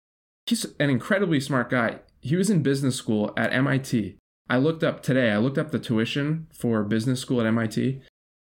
he's 0.46 0.64
an 0.80 0.90
incredibly 0.90 1.40
smart 1.40 1.70
guy. 1.70 2.00
He 2.20 2.36
was 2.36 2.50
in 2.50 2.62
business 2.62 2.96
school 2.96 3.32
at 3.36 3.52
MIT. 3.52 4.16
I 4.48 4.56
looked 4.56 4.82
up 4.82 5.02
today, 5.02 5.30
I 5.30 5.38
looked 5.38 5.58
up 5.58 5.70
the 5.70 5.78
tuition 5.78 6.48
for 6.52 6.82
business 6.82 7.20
school 7.20 7.40
at 7.40 7.46
MIT 7.46 8.02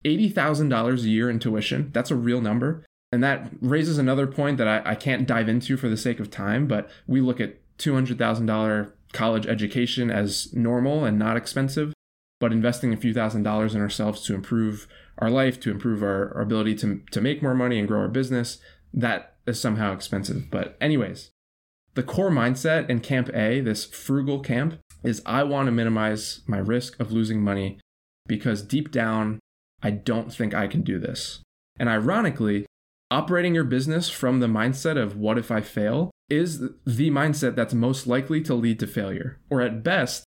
$80,000 0.05 1.03
a 1.03 1.09
year 1.09 1.29
in 1.29 1.39
tuition. 1.39 1.91
That's 1.93 2.11
a 2.11 2.15
real 2.15 2.41
number. 2.41 2.83
And 3.11 3.23
that 3.23 3.51
raises 3.61 3.97
another 3.97 4.25
point 4.25 4.57
that 4.57 4.67
I, 4.67 4.91
I 4.91 4.95
can't 4.95 5.27
dive 5.27 5.49
into 5.49 5.77
for 5.77 5.89
the 5.89 5.97
sake 5.97 6.19
of 6.19 6.31
time, 6.31 6.67
but 6.67 6.89
we 7.07 7.21
look 7.21 7.39
at 7.39 7.59
$200,000 7.77 8.91
college 9.13 9.45
education 9.45 10.09
as 10.09 10.53
normal 10.53 11.05
and 11.05 11.17
not 11.17 11.37
expensive, 11.37 11.93
but 12.39 12.51
investing 12.51 12.93
a 12.93 12.97
few 12.97 13.13
thousand 13.13 13.43
dollars 13.43 13.75
in 13.75 13.81
ourselves 13.81 14.21
to 14.21 14.35
improve 14.35 14.87
our 15.17 15.29
life, 15.29 15.59
to 15.61 15.71
improve 15.71 16.01
our, 16.01 16.33
our 16.35 16.41
ability 16.41 16.75
to, 16.75 17.01
to 17.11 17.21
make 17.21 17.43
more 17.43 17.53
money 17.53 17.79
and 17.79 17.87
grow 17.87 17.99
our 17.99 18.07
business, 18.07 18.59
that 18.93 19.35
is 19.45 19.59
somehow 19.59 19.93
expensive. 19.93 20.49
But, 20.49 20.77
anyways, 20.81 21.31
the 21.93 22.03
core 22.03 22.31
mindset 22.31 22.89
in 22.89 22.99
Camp 22.99 23.29
A, 23.33 23.59
this 23.61 23.85
frugal 23.85 24.39
camp, 24.39 24.79
is 25.03 25.21
I 25.25 25.43
want 25.43 25.67
to 25.67 25.71
minimize 25.71 26.41
my 26.47 26.57
risk 26.57 26.99
of 26.99 27.11
losing 27.11 27.41
money 27.41 27.79
because 28.27 28.61
deep 28.61 28.91
down, 28.91 29.39
I 29.83 29.91
don't 29.91 30.33
think 30.33 30.53
I 30.53 30.67
can 30.67 30.81
do 30.81 30.99
this. 30.99 31.41
And 31.79 31.89
ironically, 31.89 32.65
operating 33.09 33.55
your 33.55 33.63
business 33.63 34.09
from 34.09 34.39
the 34.39 34.47
mindset 34.47 34.97
of 34.97 35.17
what 35.17 35.37
if 35.37 35.51
I 35.51 35.61
fail 35.61 36.11
is 36.31 36.59
the 36.85 37.11
mindset 37.11 37.55
that's 37.55 37.73
most 37.73 38.07
likely 38.07 38.41
to 38.41 38.55
lead 38.55 38.79
to 38.79 38.87
failure. 38.87 39.39
Or 39.49 39.61
at 39.61 39.83
best, 39.83 40.23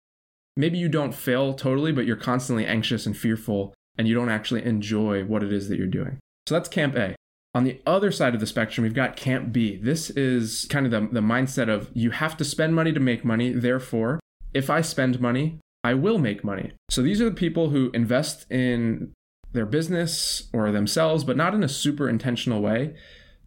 maybe 0.57 0.77
you 0.77 0.89
don't 0.89 1.13
fail 1.13 1.53
totally, 1.53 1.91
but 1.91 2.05
you're 2.05 2.15
constantly 2.15 2.65
anxious 2.65 3.05
and 3.05 3.15
fearful 3.15 3.73
and 3.97 4.07
you 4.07 4.15
don't 4.15 4.29
actually 4.29 4.65
enjoy 4.65 5.23
what 5.23 5.43
it 5.43 5.53
is 5.53 5.69
that 5.69 5.77
you're 5.77 5.87
doing. 5.87 6.17
So 6.47 6.55
that's 6.55 6.69
Camp 6.69 6.95
A. 6.95 7.15
On 7.53 7.65
the 7.65 7.81
other 7.85 8.11
side 8.11 8.33
of 8.33 8.39
the 8.39 8.47
spectrum, 8.47 8.83
we've 8.83 8.93
got 8.93 9.17
Camp 9.17 9.51
B. 9.51 9.75
This 9.75 10.09
is 10.09 10.65
kind 10.69 10.85
of 10.85 10.91
the, 10.91 11.01
the 11.13 11.25
mindset 11.25 11.69
of 11.69 11.89
you 11.93 12.11
have 12.11 12.37
to 12.37 12.45
spend 12.45 12.73
money 12.73 12.93
to 12.93 12.99
make 12.99 13.25
money. 13.25 13.51
Therefore, 13.51 14.19
if 14.53 14.69
I 14.69 14.81
spend 14.81 15.19
money, 15.19 15.59
I 15.83 15.93
will 15.93 16.17
make 16.17 16.43
money. 16.43 16.71
So 16.89 17.01
these 17.01 17.21
are 17.21 17.29
the 17.29 17.35
people 17.35 17.69
who 17.69 17.91
invest 17.93 18.49
in 18.49 19.11
their 19.51 19.65
business 19.65 20.49
or 20.53 20.71
themselves, 20.71 21.23
but 21.23 21.35
not 21.35 21.53
in 21.53 21.63
a 21.63 21.69
super 21.69 22.07
intentional 22.07 22.61
way. 22.61 22.95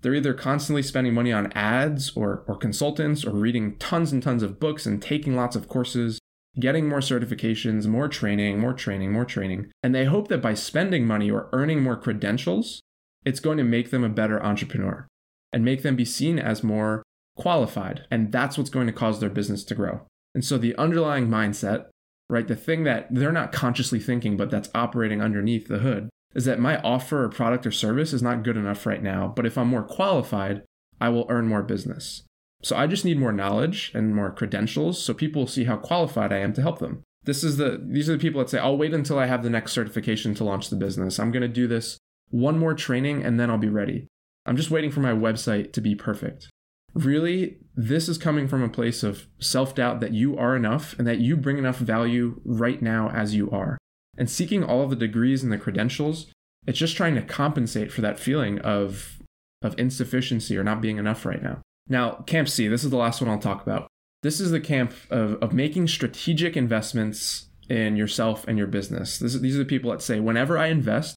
They're 0.04 0.14
either 0.14 0.34
constantly 0.34 0.82
spending 0.82 1.14
money 1.14 1.32
on 1.32 1.50
ads 1.52 2.14
or, 2.14 2.44
or 2.46 2.56
consultants 2.56 3.25
or 3.25 3.30
reading 3.30 3.76
tons 3.78 4.12
and 4.12 4.23
tons 4.23 4.42
of 4.42 4.61
books 4.61 4.84
and 4.84 5.00
taking 5.00 5.34
lots 5.34 5.56
of 5.56 5.66
courses, 5.66 6.18
getting 6.61 6.90
more 6.90 6.99
certifications, 6.99 7.87
more 7.87 8.06
training, 8.06 8.61
more 8.61 8.75
training, 8.75 9.12
more 9.12 9.25
training. 9.25 9.73
And 9.82 9.94
they 9.94 10.04
hope 10.04 10.28
that 10.28 10.42
by 10.42 10.52
spending 10.52 11.06
money 11.06 11.30
or 11.30 11.49
earning 11.54 11.82
more 11.82 11.96
credentials, 11.96 12.82
it's 13.25 13.40
going 13.40 13.56
to 13.56 13.64
make 13.64 13.90
them 13.90 14.04
a 14.04 14.11
better 14.11 14.44
entrepreneur 14.44 15.06
and 15.54 15.64
make 15.64 15.82
them 15.82 15.96
be 15.96 16.04
seen 16.04 16.38
as 16.38 16.62
more 16.62 17.02
qualified. 17.34 18.06
And 18.11 18.30
that's 18.30 18.58
what's 18.58 18.68
going 18.68 18.88
to 18.88 18.92
cause 18.92 19.20
their 19.20 19.30
business 19.30 19.64
to 19.64 19.75
grow. 19.75 20.02
And 20.34 20.44
so 20.44 20.58
the 20.58 20.76
underlying 20.76 21.28
mindset, 21.28 21.87
right, 22.28 22.46
the 22.46 22.56
thing 22.56 22.84
that 22.84 23.06
they're 23.11 23.32
not 23.32 23.52
consciously 23.52 24.00
thinking, 24.00 24.37
but 24.37 24.50
that's 24.50 24.68
operating 24.75 25.23
underneath 25.23 25.66
the 25.66 25.78
hood, 25.78 26.11
is 26.34 26.44
that 26.44 26.58
my 26.58 26.78
offer 26.80 27.24
or 27.24 27.28
product 27.28 27.66
or 27.66 27.70
service 27.70 28.12
is 28.12 28.22
not 28.22 28.42
good 28.42 28.56
enough 28.56 28.86
right 28.86 29.02
now. 29.02 29.32
But 29.34 29.46
if 29.46 29.56
I'm 29.56 29.68
more 29.68 29.82
qualified, 29.82 30.62
I 31.00 31.08
will 31.08 31.26
earn 31.28 31.48
more 31.48 31.62
business. 31.62 32.24
So 32.62 32.76
I 32.76 32.86
just 32.86 33.04
need 33.04 33.18
more 33.18 33.32
knowledge 33.32 33.92
and 33.94 34.14
more 34.14 34.30
credentials 34.30 35.02
so 35.02 35.12
people 35.12 35.46
see 35.46 35.64
how 35.64 35.76
qualified 35.76 36.32
I 36.32 36.38
am 36.38 36.52
to 36.54 36.62
help 36.62 36.78
them. 36.78 37.02
This 37.24 37.44
is 37.44 37.56
the 37.56 37.82
these 37.82 38.08
are 38.08 38.12
the 38.12 38.18
people 38.18 38.40
that 38.40 38.50
say, 38.50 38.58
I'll 38.58 38.76
wait 38.76 38.94
until 38.94 39.18
I 39.18 39.26
have 39.26 39.42
the 39.42 39.50
next 39.50 39.72
certification 39.72 40.34
to 40.34 40.44
launch 40.44 40.70
the 40.70 40.76
business. 40.76 41.18
I'm 41.18 41.30
gonna 41.30 41.48
do 41.48 41.66
this 41.66 41.98
one 42.30 42.58
more 42.58 42.74
training 42.74 43.22
and 43.22 43.38
then 43.38 43.50
I'll 43.50 43.58
be 43.58 43.68
ready. 43.68 44.08
I'm 44.46 44.56
just 44.56 44.70
waiting 44.70 44.90
for 44.90 45.00
my 45.00 45.12
website 45.12 45.72
to 45.74 45.80
be 45.80 45.94
perfect. 45.94 46.48
Really, 46.94 47.58
this 47.74 48.08
is 48.08 48.18
coming 48.18 48.46
from 48.46 48.62
a 48.62 48.68
place 48.68 49.02
of 49.02 49.26
self 49.40 49.74
doubt 49.74 50.00
that 50.00 50.12
you 50.12 50.36
are 50.38 50.54
enough 50.56 50.94
and 50.98 51.06
that 51.08 51.18
you 51.18 51.36
bring 51.36 51.58
enough 51.58 51.78
value 51.78 52.40
right 52.44 52.80
now 52.80 53.10
as 53.10 53.34
you 53.34 53.50
are. 53.50 53.78
And 54.16 54.30
seeking 54.30 54.62
all 54.62 54.83
of 54.83 54.90
the 54.90 54.97
degrees 54.97 55.42
and 55.42 55.52
the 55.52 55.59
credentials, 55.59 56.26
it's 56.66 56.78
just 56.78 56.97
trying 56.97 57.14
to 57.16 57.23
compensate 57.23 57.92
for 57.92 58.00
that 58.00 58.18
feeling 58.18 58.59
of, 58.61 59.18
of 59.62 59.78
insufficiency 59.78 60.56
or 60.56 60.64
not 60.64 60.80
being 60.80 60.99
enough 60.99 61.26
right 61.26 61.42
now. 61.42 61.61
Now, 61.88 62.23
Camp 62.26 62.49
C, 62.49 62.68
this 62.68 62.85
is 62.85 62.90
the 62.90 62.97
last 62.97 63.21
one 63.21 63.30
I'll 63.30 63.38
talk 63.38 63.62
about. 63.62 63.88
This 64.23 64.40
is 64.40 64.50
the 64.50 64.61
camp 64.61 64.94
of, 65.11 65.35
of 65.42 65.52
making 65.52 65.88
strategic 65.88 66.56
investments 66.56 67.49
in 67.68 67.97
yourself 67.97 68.47
and 68.49 68.56
your 68.56 68.66
business. 68.66 69.18
This, 69.18 69.35
these 69.35 69.56
are 69.56 69.59
the 69.59 69.64
people 69.64 69.90
that 69.90 70.00
say, 70.00 70.21
whenever 70.21 70.56
I 70.56 70.68
invest, 70.68 71.14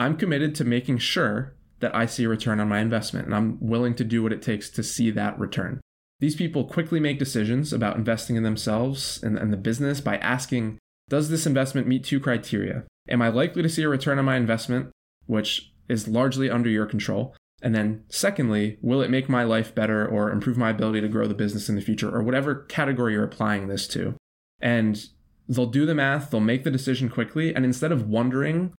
I'm 0.00 0.16
committed 0.16 0.54
to 0.56 0.64
making 0.64 0.98
sure 0.98 1.54
that 1.80 1.94
I 1.94 2.06
see 2.06 2.24
a 2.24 2.28
return 2.28 2.58
on 2.58 2.68
my 2.68 2.80
investment, 2.80 3.26
and 3.26 3.34
I'm 3.34 3.58
willing 3.60 3.94
to 3.94 4.04
do 4.04 4.22
what 4.22 4.32
it 4.32 4.42
takes 4.42 4.70
to 4.70 4.82
see 4.82 5.10
that 5.12 5.38
return. 5.38 5.80
These 6.20 6.34
people 6.34 6.64
quickly 6.64 6.98
make 6.98 7.20
decisions 7.20 7.72
about 7.72 7.96
investing 7.96 8.34
in 8.34 8.42
themselves 8.42 9.22
and, 9.22 9.38
and 9.38 9.52
the 9.52 9.56
business 9.56 10.00
by 10.00 10.16
asking 10.16 10.78
Does 11.08 11.28
this 11.28 11.46
investment 11.46 11.86
meet 11.86 12.04
two 12.04 12.20
criteria? 12.20 12.84
Am 13.08 13.22
I 13.22 13.28
likely 13.28 13.62
to 13.62 13.68
see 13.68 13.82
a 13.82 13.88
return 13.88 14.18
on 14.18 14.24
my 14.24 14.36
investment, 14.36 14.90
which 15.26 15.72
is 15.88 16.08
largely 16.08 16.50
under 16.50 16.68
your 16.68 16.86
control? 16.86 17.34
And 17.62 17.74
then, 17.74 18.04
secondly, 18.08 18.78
will 18.82 19.02
it 19.02 19.10
make 19.10 19.28
my 19.28 19.42
life 19.42 19.74
better 19.74 20.06
or 20.06 20.30
improve 20.30 20.56
my 20.56 20.70
ability 20.70 21.00
to 21.00 21.08
grow 21.08 21.26
the 21.26 21.34
business 21.34 21.68
in 21.68 21.74
the 21.74 21.80
future 21.82 22.14
or 22.14 22.22
whatever 22.22 22.54
category 22.54 23.14
you're 23.14 23.24
applying 23.24 23.66
this 23.66 23.88
to? 23.88 24.14
And 24.60 25.06
they'll 25.48 25.66
do 25.66 25.86
the 25.86 25.94
math, 25.94 26.30
they'll 26.30 26.40
make 26.40 26.62
the 26.64 26.70
decision 26.70 27.08
quickly. 27.08 27.54
And 27.54 27.64
instead 27.64 27.90
of 27.90 28.08
wondering 28.08 28.74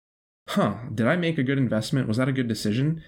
huh, 0.50 0.76
did 0.94 1.06
I 1.06 1.16
make 1.16 1.38
a 1.38 1.42
good 1.42 1.58
investment? 1.58 2.08
Was 2.08 2.16
that 2.16 2.28
a 2.28 2.32
good 2.32 2.48
decision? 2.48 3.04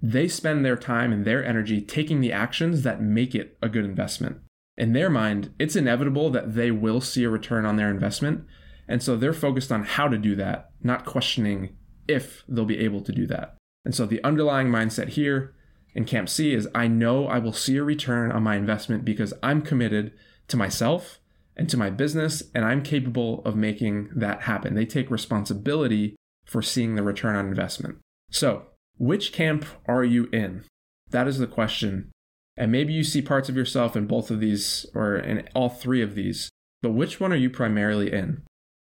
They 0.00 0.28
spend 0.28 0.64
their 0.64 0.76
time 0.76 1.12
and 1.12 1.24
their 1.24 1.44
energy 1.44 1.80
taking 1.80 2.20
the 2.20 2.32
actions 2.32 2.82
that 2.82 3.02
make 3.02 3.34
it 3.34 3.58
a 3.60 3.68
good 3.68 3.84
investment. 3.84 4.38
In 4.78 4.92
their 4.92 5.10
mind, 5.10 5.52
it's 5.58 5.76
inevitable 5.76 6.30
that 6.30 6.54
they 6.54 6.70
will 6.70 7.00
see 7.00 7.24
a 7.24 7.28
return 7.28 7.66
on 7.66 7.76
their 7.76 7.90
investment. 7.90 8.46
And 8.86 9.02
so 9.02 9.16
they're 9.16 9.34
focused 9.34 9.72
on 9.72 9.82
how 9.82 10.08
to 10.08 10.16
do 10.16 10.36
that, 10.36 10.70
not 10.82 11.04
questioning 11.04 11.76
if 12.06 12.44
they'll 12.48 12.64
be 12.64 12.78
able 12.78 13.02
to 13.02 13.12
do 13.12 13.26
that. 13.26 13.56
And 13.84 13.94
so 13.94 14.06
the 14.06 14.22
underlying 14.22 14.68
mindset 14.68 15.08
here 15.08 15.54
in 15.94 16.04
Camp 16.04 16.28
C 16.28 16.54
is 16.54 16.68
I 16.74 16.86
know 16.86 17.26
I 17.26 17.38
will 17.38 17.52
see 17.52 17.76
a 17.76 17.82
return 17.82 18.30
on 18.30 18.44
my 18.44 18.54
investment 18.54 19.04
because 19.04 19.34
I'm 19.42 19.62
committed 19.62 20.12
to 20.46 20.56
myself 20.56 21.18
and 21.56 21.68
to 21.68 21.76
my 21.76 21.90
business, 21.90 22.44
and 22.54 22.64
I'm 22.64 22.84
capable 22.84 23.42
of 23.44 23.56
making 23.56 24.10
that 24.14 24.42
happen. 24.42 24.74
They 24.74 24.86
take 24.86 25.10
responsibility 25.10 26.14
for 26.46 26.62
seeing 26.62 26.94
the 26.94 27.02
return 27.02 27.34
on 27.34 27.48
investment. 27.48 27.98
So, 28.30 28.66
which 28.96 29.32
camp 29.32 29.64
are 29.86 30.04
you 30.04 30.28
in? 30.32 30.64
That 31.10 31.26
is 31.26 31.38
the 31.38 31.48
question. 31.48 32.12
And 32.58 32.72
maybe 32.72 32.92
you 32.92 33.04
see 33.04 33.22
parts 33.22 33.48
of 33.48 33.56
yourself 33.56 33.96
in 33.96 34.06
both 34.06 34.32
of 34.32 34.40
these 34.40 34.84
or 34.92 35.16
in 35.16 35.48
all 35.54 35.68
three 35.68 36.02
of 36.02 36.16
these, 36.16 36.50
but 36.82 36.90
which 36.90 37.20
one 37.20 37.32
are 37.32 37.36
you 37.36 37.48
primarily 37.48 38.12
in? 38.12 38.42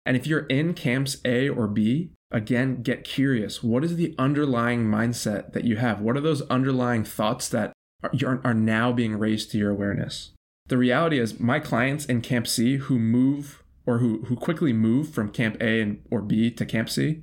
And 0.06 0.16
if 0.16 0.24
you're 0.24 0.46
in 0.46 0.72
camps 0.72 1.16
A 1.24 1.48
or 1.48 1.66
B, 1.66 2.12
again, 2.30 2.82
get 2.82 3.02
curious. 3.02 3.64
What 3.64 3.82
is 3.82 3.96
the 3.96 4.14
underlying 4.18 4.84
mindset 4.86 5.52
that 5.52 5.64
you 5.64 5.78
have? 5.78 6.00
What 6.00 6.16
are 6.16 6.20
those 6.20 6.42
underlying 6.42 7.02
thoughts 7.02 7.48
that 7.48 7.72
are, 8.04 8.40
are 8.44 8.54
now 8.54 8.92
being 8.92 9.18
raised 9.18 9.50
to 9.50 9.58
your 9.58 9.70
awareness? 9.70 10.30
The 10.68 10.78
reality 10.78 11.18
is, 11.18 11.40
my 11.40 11.58
clients 11.58 12.06
in 12.06 12.20
Camp 12.20 12.46
C 12.46 12.76
who 12.76 13.00
move 13.00 13.64
or 13.84 13.98
who, 13.98 14.22
who 14.26 14.36
quickly 14.36 14.72
move 14.72 15.10
from 15.10 15.32
Camp 15.32 15.56
A 15.60 15.80
and, 15.80 16.02
or 16.08 16.22
B 16.22 16.52
to 16.52 16.64
Camp 16.64 16.88
C, 16.88 17.22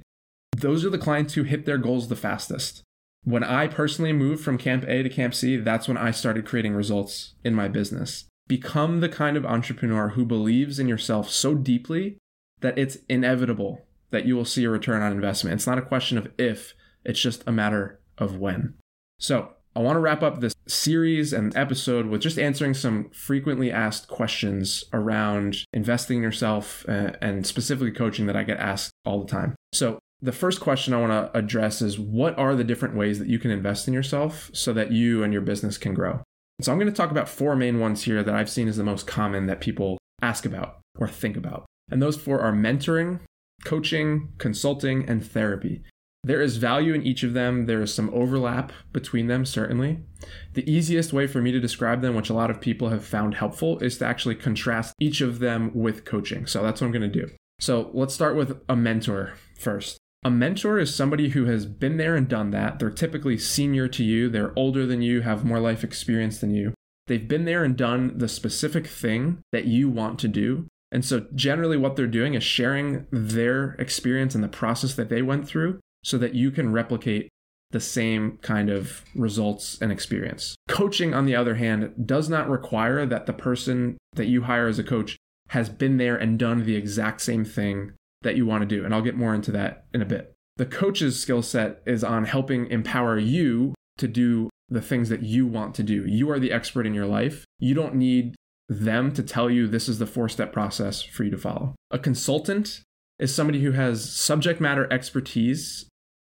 those 0.57 0.83
are 0.83 0.89
the 0.89 0.97
clients 0.97 1.35
who 1.35 1.43
hit 1.43 1.65
their 1.65 1.77
goals 1.77 2.09
the 2.09 2.15
fastest. 2.17 2.83
When 3.25 3.43
I 3.43 3.67
personally 3.67 4.11
moved 4.11 4.43
from 4.43 4.57
Camp 4.57 4.83
A 4.87 5.01
to 5.01 5.09
Camp 5.09 5.33
C, 5.33 5.57
that's 5.57 5.87
when 5.87 5.97
I 5.97 6.11
started 6.11 6.45
creating 6.45 6.73
results 6.73 7.35
in 7.43 7.55
my 7.55 7.67
business. 7.67 8.25
Become 8.47 8.99
the 8.99 9.09
kind 9.09 9.37
of 9.37 9.45
entrepreneur 9.45 10.09
who 10.09 10.25
believes 10.25 10.77
in 10.77 10.89
yourself 10.89 11.29
so 11.29 11.55
deeply 11.55 12.17
that 12.59 12.77
it's 12.77 12.97
inevitable 13.07 13.85
that 14.11 14.25
you 14.25 14.35
will 14.35 14.45
see 14.45 14.65
a 14.65 14.69
return 14.69 15.01
on 15.01 15.11
investment. 15.11 15.55
It's 15.55 15.67
not 15.67 15.77
a 15.77 15.83
question 15.83 16.17
of 16.17 16.31
if, 16.37 16.73
it's 17.05 17.19
just 17.19 17.43
a 17.47 17.51
matter 17.51 17.99
of 18.17 18.37
when. 18.37 18.75
So, 19.19 19.53
I 19.75 19.79
want 19.79 19.95
to 19.95 20.01
wrap 20.01 20.21
up 20.21 20.39
this 20.39 20.53
series 20.67 21.33
and 21.33 21.55
episode 21.57 22.05
with 22.05 22.21
just 22.21 22.37
answering 22.37 22.75
some 22.75 23.09
frequently 23.09 23.71
asked 23.71 24.07
questions 24.07 24.83
around 24.93 25.65
investing 25.73 26.17
in 26.17 26.23
yourself 26.23 26.85
uh, 26.87 27.13
and 27.21 27.47
specifically 27.47 27.91
coaching 27.91 28.27
that 28.27 28.35
I 28.35 28.43
get 28.43 28.59
asked 28.59 28.91
all 29.03 29.19
the 29.19 29.31
time. 29.31 29.55
So, 29.71 29.97
the 30.23 30.31
first 30.31 30.61
question 30.61 30.93
I 30.93 31.01
want 31.01 31.11
to 31.11 31.37
address 31.37 31.81
is 31.81 31.99
what 31.99 32.37
are 32.39 32.55
the 32.55 32.63
different 32.63 32.95
ways 32.95 33.19
that 33.19 33.27
you 33.27 33.37
can 33.37 33.51
invest 33.51 33.89
in 33.89 33.93
yourself 33.93 34.49
so 34.53 34.71
that 34.71 34.93
you 34.93 35.21
and 35.21 35.33
your 35.33 35.41
business 35.41 35.77
can 35.77 35.93
grow? 35.93 36.21
So 36.61 36.71
I'm 36.71 36.79
going 36.79 36.91
to 36.91 36.95
talk 36.95 37.11
about 37.11 37.27
four 37.27 37.57
main 37.57 37.81
ones 37.81 38.03
here 38.03 38.23
that 38.23 38.33
I've 38.33 38.49
seen 38.49 38.69
as 38.69 38.77
the 38.77 38.85
most 38.85 39.05
common 39.05 39.47
that 39.47 39.59
people 39.59 39.97
ask 40.21 40.45
about 40.45 40.79
or 40.97 41.09
think 41.09 41.35
about. 41.35 41.65
And 41.91 42.01
those 42.01 42.15
four 42.15 42.39
are 42.39 42.53
mentoring, 42.53 43.19
coaching, 43.65 44.29
consulting, 44.37 45.07
and 45.09 45.25
therapy. 45.25 45.83
There 46.23 46.41
is 46.41 46.55
value 46.55 46.93
in 46.93 47.03
each 47.03 47.23
of 47.23 47.33
them. 47.33 47.65
There 47.65 47.81
is 47.81 47.93
some 47.93 48.09
overlap 48.13 48.71
between 48.93 49.27
them, 49.27 49.45
certainly. 49.45 50.05
The 50.53 50.71
easiest 50.71 51.11
way 51.11 51.27
for 51.27 51.41
me 51.41 51.51
to 51.51 51.59
describe 51.59 52.01
them, 52.01 52.15
which 52.15 52.29
a 52.29 52.33
lot 52.33 52.49
of 52.49 52.61
people 52.61 52.89
have 52.89 53.03
found 53.03 53.35
helpful, 53.35 53.77
is 53.79 53.97
to 53.97 54.05
actually 54.05 54.35
contrast 54.35 54.93
each 55.01 55.19
of 55.19 55.39
them 55.39 55.71
with 55.73 56.05
coaching. 56.05 56.45
So 56.45 56.63
that's 56.63 56.79
what 56.79 56.87
I'm 56.87 56.93
going 56.93 57.11
to 57.11 57.25
do. 57.25 57.29
So 57.59 57.91
let's 57.93 58.13
start 58.13 58.37
with 58.37 58.61
a 58.69 58.75
mentor 58.77 59.33
first. 59.57 59.99
A 60.25 60.31
mentor 60.31 60.79
is 60.79 60.95
somebody 60.95 61.29
who 61.29 61.45
has 61.45 61.65
been 61.65 61.97
there 61.97 62.15
and 62.15 62.29
done 62.29 62.51
that. 62.51 62.79
They're 62.79 62.89
typically 62.89 63.37
senior 63.37 63.89
to 63.89 64.03
you, 64.03 64.29
they're 64.29 64.57
older 64.57 64.85
than 64.85 65.01
you, 65.01 65.21
have 65.21 65.43
more 65.43 65.59
life 65.59 65.83
experience 65.83 66.39
than 66.39 66.53
you. 66.53 66.73
They've 67.07 67.27
been 67.27 67.43
there 67.43 67.65
and 67.65 67.75
done 67.75 68.17
the 68.17 68.29
specific 68.29 68.87
thing 68.87 69.39
that 69.51 69.65
you 69.65 69.89
want 69.89 70.19
to 70.19 70.29
do. 70.29 70.67
And 70.93 71.03
so, 71.03 71.25
generally, 71.35 71.75
what 71.75 71.95
they're 71.95 72.07
doing 72.07 72.35
is 72.35 72.43
sharing 72.43 73.07
their 73.11 73.73
experience 73.73 74.35
and 74.35 74.43
the 74.43 74.47
process 74.47 74.93
that 74.93 75.09
they 75.09 75.21
went 75.21 75.45
through 75.47 75.79
so 76.03 76.17
that 76.19 76.35
you 76.35 76.51
can 76.51 76.71
replicate 76.71 77.29
the 77.71 77.81
same 77.81 78.37
kind 78.37 78.69
of 78.69 79.03
results 79.15 79.77
and 79.81 79.91
experience. 79.91 80.55
Coaching, 80.69 81.13
on 81.13 81.25
the 81.25 81.35
other 81.35 81.55
hand, 81.55 81.93
does 82.05 82.29
not 82.29 82.49
require 82.49 83.05
that 83.05 83.25
the 83.25 83.33
person 83.33 83.97
that 84.13 84.27
you 84.27 84.43
hire 84.43 84.67
as 84.67 84.79
a 84.79 84.83
coach 84.83 85.17
has 85.49 85.69
been 85.69 85.97
there 85.97 86.15
and 86.15 86.39
done 86.39 86.63
the 86.63 86.75
exact 86.75 87.21
same 87.21 87.43
thing 87.43 87.93
that 88.23 88.35
you 88.35 88.45
want 88.45 88.61
to 88.61 88.67
do. 88.67 88.83
And 88.83 88.93
I'll 88.93 89.01
get 89.01 89.15
more 89.15 89.35
into 89.35 89.51
that 89.51 89.85
in 89.93 90.01
a 90.01 90.05
bit. 90.05 90.33
The 90.57 90.65
coach's 90.65 91.19
skill 91.19 91.41
set 91.41 91.81
is 91.85 92.03
on 92.03 92.25
helping 92.25 92.67
empower 92.67 93.17
you 93.17 93.73
to 93.97 94.07
do 94.07 94.49
the 94.69 94.81
things 94.81 95.09
that 95.09 95.23
you 95.23 95.45
want 95.45 95.75
to 95.75 95.83
do. 95.83 96.05
You 96.05 96.29
are 96.31 96.39
the 96.39 96.51
expert 96.51 96.85
in 96.85 96.93
your 96.93 97.05
life. 97.05 97.45
You 97.59 97.73
don't 97.73 97.95
need 97.95 98.35
them 98.69 99.11
to 99.13 99.23
tell 99.23 99.49
you 99.49 99.67
this 99.67 99.89
is 99.89 99.99
the 99.99 100.07
four 100.07 100.29
step 100.29 100.51
process 100.51 101.01
for 101.01 101.23
you 101.23 101.31
to 101.31 101.37
follow. 101.37 101.75
A 101.91 101.99
consultant 101.99 102.81
is 103.19 103.33
somebody 103.33 103.61
who 103.61 103.71
has 103.71 104.11
subject 104.11 104.59
matter 104.59 104.91
expertise 104.91 105.87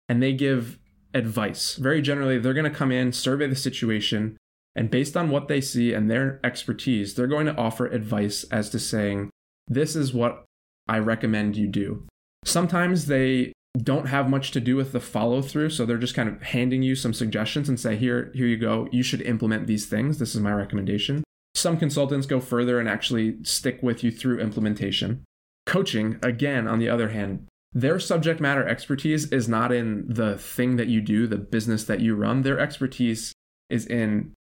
and 0.07 0.21
they 0.21 0.33
give 0.33 0.79
advice. 1.13 1.75
Very 1.75 2.01
generally, 2.01 2.37
they're 2.37 2.53
going 2.53 2.71
to 2.71 2.77
come 2.77 2.91
in, 2.91 3.11
survey 3.11 3.47
the 3.47 3.55
situation, 3.55 4.37
and 4.75 4.89
based 4.89 5.17
on 5.17 5.29
what 5.29 5.47
they 5.47 5.61
see 5.61 5.93
and 5.93 6.09
their 6.09 6.39
expertise, 6.43 7.13
they're 7.13 7.27
going 7.27 7.47
to 7.47 7.55
offer 7.57 7.87
advice 7.87 8.43
as 8.45 8.69
to 8.69 8.79
saying, 8.79 9.29
this 9.67 9.95
is 9.95 10.13
what 10.13 10.45
I 10.89 10.99
recommend 10.99 11.55
you 11.55 11.67
do. 11.67 12.07
Sometimes 12.43 13.05
they 13.05 13.53
don't 13.77 14.07
have 14.07 14.29
much 14.29 14.51
to 14.51 14.59
do 14.59 14.75
with 14.75 14.91
the 14.91 14.99
follow 14.99 15.41
through. 15.41 15.69
So 15.69 15.85
they're 15.85 15.97
just 15.97 16.15
kind 16.15 16.27
of 16.27 16.41
handing 16.41 16.81
you 16.81 16.95
some 16.95 17.13
suggestions 17.13 17.69
and 17.69 17.79
say, 17.79 17.95
here, 17.95 18.31
here 18.33 18.47
you 18.47 18.57
go. 18.57 18.87
You 18.91 19.03
should 19.03 19.21
implement 19.21 19.67
these 19.67 19.85
things. 19.85 20.17
This 20.17 20.35
is 20.35 20.41
my 20.41 20.51
recommendation. 20.51 21.23
Some 21.53 21.77
consultants 21.77 22.25
go 22.25 22.39
further 22.39 22.79
and 22.79 22.89
actually 22.89 23.43
stick 23.43 23.79
with 23.81 24.03
you 24.03 24.11
through 24.11 24.39
implementation. 24.39 25.23
Coaching, 25.65 26.19
again, 26.23 26.67
on 26.67 26.79
the 26.79 26.89
other 26.89 27.09
hand, 27.09 27.47
their 27.71 27.99
subject 27.99 28.39
matter 28.39 28.67
expertise 28.67 29.31
is 29.31 29.47
not 29.47 29.71
in 29.71 30.05
the 30.07 30.37
thing 30.37 30.77
that 30.77 30.87
you 30.87 31.01
do, 31.01 31.27
the 31.27 31.37
business 31.37 31.83
that 31.83 31.99
you 31.99 32.15
run. 32.15 32.41
Their 32.41 32.59
expertise 32.59 33.33
is 33.69 33.85
in 33.85 34.33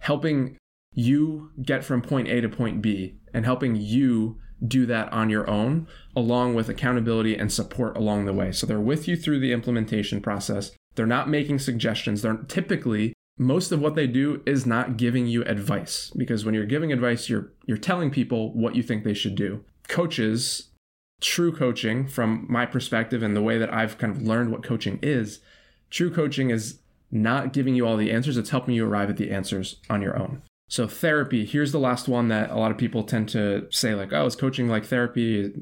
helping 0.00 0.56
you 0.92 1.52
get 1.62 1.84
from 1.84 2.02
point 2.02 2.28
A 2.28 2.40
to 2.40 2.48
point 2.48 2.82
B 2.82 3.14
and 3.32 3.44
helping 3.44 3.76
you 3.76 4.38
do 4.66 4.86
that 4.86 5.12
on 5.12 5.30
your 5.30 5.48
own, 5.48 5.86
along 6.14 6.54
with 6.54 6.68
accountability 6.68 7.36
and 7.36 7.52
support 7.52 7.96
along 7.96 8.24
the 8.24 8.32
way. 8.32 8.52
So 8.52 8.66
they're 8.66 8.80
with 8.80 9.08
you 9.08 9.16
through 9.16 9.40
the 9.40 9.52
implementation 9.52 10.20
process. 10.20 10.72
They're 10.94 11.06
not 11.06 11.28
making 11.28 11.58
suggestions. 11.58 12.22
They're 12.22 12.36
typically 12.48 13.14
most 13.38 13.72
of 13.72 13.80
what 13.80 13.94
they 13.94 14.06
do 14.06 14.42
is 14.46 14.66
not 14.66 14.96
giving 14.96 15.26
you 15.26 15.42
advice 15.44 16.12
because 16.16 16.44
when 16.44 16.54
you're 16.54 16.66
giving 16.66 16.92
advice, 16.92 17.28
you're 17.28 17.52
you're 17.66 17.78
telling 17.78 18.10
people 18.10 18.52
what 18.52 18.76
you 18.76 18.82
think 18.82 19.04
they 19.04 19.14
should 19.14 19.34
do. 19.34 19.64
Coaches, 19.88 20.68
true 21.20 21.52
coaching 21.52 22.06
from 22.06 22.46
my 22.48 22.66
perspective 22.66 23.22
and 23.22 23.34
the 23.34 23.42
way 23.42 23.58
that 23.58 23.72
I've 23.72 23.98
kind 23.98 24.14
of 24.14 24.22
learned 24.22 24.50
what 24.50 24.62
coaching 24.62 24.98
is, 25.02 25.40
true 25.90 26.12
coaching 26.12 26.50
is 26.50 26.78
not 27.10 27.52
giving 27.52 27.74
you 27.74 27.86
all 27.86 27.96
the 27.96 28.10
answers, 28.10 28.36
it's 28.36 28.50
helping 28.50 28.74
you 28.74 28.86
arrive 28.86 29.10
at 29.10 29.16
the 29.16 29.30
answers 29.30 29.76
on 29.90 30.02
your 30.02 30.18
own. 30.18 30.42
So 30.68 30.86
therapy, 30.88 31.44
here's 31.44 31.72
the 31.72 31.78
last 31.78 32.08
one 32.08 32.28
that 32.28 32.50
a 32.50 32.56
lot 32.56 32.70
of 32.70 32.78
people 32.78 33.04
tend 33.04 33.28
to 33.30 33.66
say 33.70 33.94
like, 33.94 34.12
"Oh, 34.12 34.26
is 34.26 34.36
coaching 34.36 34.68
like 34.68 34.86
therapy? 34.86 35.52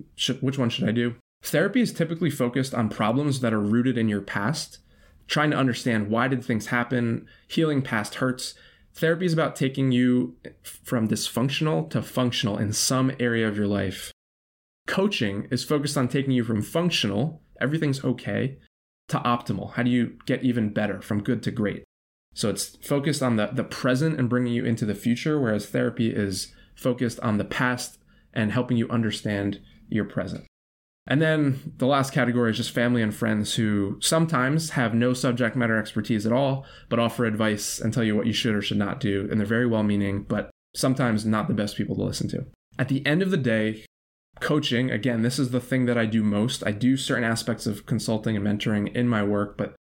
Which 0.41 0.59
one 0.59 0.71
should 0.71 0.89
I 0.89 0.93
do?" 0.93 1.17
Therapy 1.43 1.81
is 1.81 1.93
typically 1.93 2.31
focused 2.31 2.75
on 2.75 2.89
problems 2.91 3.41
that 3.41 3.53
are 3.53 3.61
rooted 3.61 3.99
in 3.99 4.09
your 4.09 4.21
past, 4.21 4.79
trying 5.27 5.51
to 5.51 5.57
understand 5.57 6.11
why 6.11 6.29
did 6.29 6.45
things 6.45 6.67
happen, 6.67 7.27
healing 7.49 7.83
past 7.83 8.17
hurts. 8.17 8.55
Therapy 8.93 9.25
is 9.25 9.33
about 9.33 9.57
taking 9.57 9.91
you 9.91 10.37
from 10.63 11.09
dysfunctional 11.09 11.89
to 11.91 12.03
functional 12.03 12.59
in 12.59 12.73
some 12.73 13.13
area 13.19 13.49
of 13.49 13.57
your 13.57 13.69
life. 13.69 14.13
Coaching 14.87 15.47
is 15.51 15.65
focused 15.65 15.97
on 15.97 16.09
taking 16.09 16.33
you 16.33 16.45
from 16.45 16.63
functional, 16.63 17.41
everything's 17.61 18.05
okay, 18.05 18.59
to 19.09 19.19
optimal. 19.19 19.73
How 19.75 19.83
do 19.83 19.91
you 19.91 20.19
get 20.27 20.43
even 20.43 20.73
better 20.73 21.01
from 21.01 21.23
good 21.23 21.43
to 21.45 21.51
great? 21.51 21.85
So 22.35 22.49
it's 22.49 22.77
focused 22.77 23.23
on 23.23 23.37
the, 23.37 23.49
the 23.53 23.65
present 23.65 24.19
and 24.19 24.29
bringing 24.29 24.53
you 24.53 24.65
into 24.65 24.87
the 24.87 24.95
future, 24.95 25.41
whereas 25.41 25.67
therapy 25.67 26.11
is 26.11 26.55
focused 26.75 27.21
on 27.21 27.39
the 27.39 27.45
past 27.45 27.99
and 28.33 28.53
helping 28.53 28.77
you 28.77 28.89
understand 28.89 29.61
your 29.89 30.05
present. 30.05 30.45
And 31.07 31.21
then 31.21 31.75
the 31.79 31.87
last 31.87 32.13
category 32.13 32.53
is 32.53 32.57
just 32.57 32.71
family 32.71 33.03
and 33.03 33.15
friends 33.15 33.55
who 33.55 33.99
sometimes 34.01 34.71
have 34.71 34.95
no 34.95 35.13
subject 35.13 35.57
matter 35.57 35.77
expertise 35.77 36.25
at 36.25 36.33
all, 36.33 36.65
but 36.89 37.01
offer 37.01 37.25
advice 37.25 37.81
and 37.81 37.93
tell 37.93 38.05
you 38.05 38.15
what 38.15 38.27
you 38.27 38.33
should 38.33 38.55
or 38.55 38.63
should 38.63 38.77
not 38.77 39.01
do. 39.01 39.27
And 39.31 39.41
they're 39.41 39.47
very 39.47 39.67
well 39.67 39.83
meaning, 39.83 40.23
but 40.23 40.51
sometimes 40.77 41.27
not 41.27 41.49
the 41.49 41.55
best 41.55 41.77
people 41.77 41.97
to 41.97 42.05
listen 42.05 42.29
to. 42.29 42.47
At 42.79 42.89
the 42.89 43.05
end 43.05 43.23
of 43.23 43.33
the 43.33 43.37
day, 43.37 43.85
coaching, 44.41 44.91
again, 44.91 45.23
this 45.23 45.39
is 45.39 45.51
the 45.51 45.61
thing 45.61 45.87
that 45.87 45.99
I 45.99 46.07
do 46.07 46.23
most. 46.23 46.65
I 46.65 46.71
do 46.71 46.97
certain 46.97 47.25
aspects 47.25 47.67
of 47.67 47.87
consulting 47.87 48.37
and 48.37 48.47
mentoring 48.47 48.95
in 48.95 49.09
my 49.09 49.25
work, 49.25 49.57
but 49.57 49.75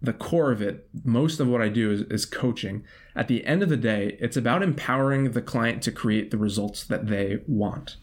the 0.00 0.12
core 0.12 0.52
of 0.52 0.60
it, 0.60 0.88
most 1.04 1.40
of 1.40 1.48
what 1.48 1.62
I 1.62 1.68
do 1.68 1.90
is, 1.90 2.02
is 2.02 2.26
coaching. 2.26 2.84
At 3.14 3.28
the 3.28 3.44
end 3.46 3.62
of 3.62 3.68
the 3.68 3.76
day, 3.76 4.16
it's 4.20 4.36
about 4.36 4.62
empowering 4.62 5.30
the 5.30 5.42
client 5.42 5.82
to 5.84 5.92
create 5.92 6.30
the 6.30 6.38
results 6.38 6.84
that 6.84 7.06
they 7.06 7.38
want. 7.46 7.96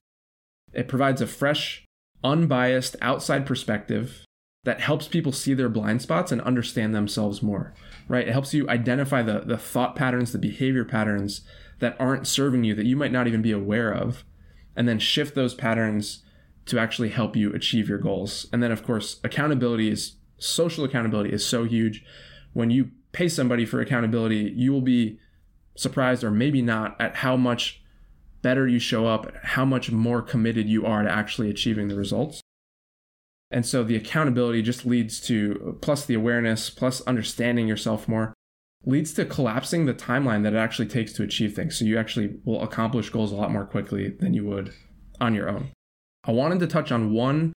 It 0.73 0.87
provides 0.87 1.21
a 1.21 1.27
fresh, 1.27 1.85
unbiased, 2.23 2.95
outside 3.01 3.45
perspective 3.45 4.25
that 4.63 4.79
helps 4.79 5.07
people 5.07 5.31
see 5.31 5.53
their 5.53 5.69
blind 5.69 6.01
spots 6.01 6.31
and 6.31 6.41
understand 6.41 6.95
themselves 6.95 7.43
more, 7.43 7.73
right? 8.07 8.27
It 8.27 8.31
helps 8.31 8.53
you 8.53 8.67
identify 8.69 9.21
the, 9.21 9.41
the 9.41 9.57
thought 9.57 9.95
patterns, 9.95 10.31
the 10.31 10.39
behavior 10.39 10.85
patterns 10.85 11.41
that 11.79 11.97
aren't 11.99 12.27
serving 12.27 12.63
you 12.63 12.73
that 12.75 12.85
you 12.85 12.95
might 12.95 13.11
not 13.11 13.27
even 13.27 13.41
be 13.41 13.51
aware 13.51 13.93
of, 13.93 14.23
and 14.75 14.87
then 14.87 14.99
shift 14.99 15.35
those 15.35 15.53
patterns 15.53 16.23
to 16.65 16.79
actually 16.79 17.09
help 17.09 17.35
you 17.35 17.53
achieve 17.53 17.89
your 17.89 17.97
goals. 17.97 18.47
And 18.53 18.63
then, 18.63 18.71
of 18.71 18.83
course, 18.83 19.19
accountability 19.23 19.89
is 19.89 20.13
social 20.43 20.83
accountability 20.83 21.31
is 21.31 21.45
so 21.45 21.63
huge. 21.63 22.03
When 22.53 22.69
you 22.69 22.91
pay 23.11 23.29
somebody 23.29 23.65
for 23.65 23.79
accountability, 23.79 24.53
you 24.55 24.71
will 24.71 24.81
be 24.81 25.19
surprised 25.75 26.23
or 26.23 26.31
maybe 26.31 26.61
not 26.61 26.99
at 26.99 27.17
how 27.17 27.35
much 27.35 27.81
better 28.41 28.67
you 28.67 28.79
show 28.79 29.07
up, 29.07 29.33
how 29.43 29.65
much 29.65 29.91
more 29.91 30.21
committed 30.21 30.67
you 30.67 30.85
are 30.85 31.01
to 31.03 31.09
actually 31.09 31.49
achieving 31.49 31.87
the 31.87 31.95
results. 31.95 32.41
And 33.49 33.65
so 33.65 33.83
the 33.83 33.95
accountability 33.95 34.61
just 34.61 34.85
leads 34.85 35.19
to, 35.21 35.77
plus 35.81 36.05
the 36.05 36.15
awareness, 36.15 36.69
plus 36.69 37.01
understanding 37.01 37.67
yourself 37.67 38.07
more, 38.07 38.33
leads 38.85 39.13
to 39.13 39.25
collapsing 39.25 39.85
the 39.85 39.93
timeline 39.93 40.43
that 40.43 40.53
it 40.53 40.57
actually 40.57 40.87
takes 40.87 41.13
to 41.13 41.23
achieve 41.23 41.55
things. 41.55 41.77
So 41.77 41.85
you 41.85 41.97
actually 41.97 42.35
will 42.43 42.61
accomplish 42.61 43.09
goals 43.09 43.31
a 43.31 43.35
lot 43.35 43.51
more 43.51 43.65
quickly 43.65 44.09
than 44.09 44.33
you 44.33 44.45
would 44.45 44.73
on 45.21 45.35
your 45.35 45.49
own. 45.49 45.69
I 46.25 46.31
wanted 46.31 46.59
to 46.59 46.67
touch 46.67 46.91
on 46.91 47.13
one 47.13 47.53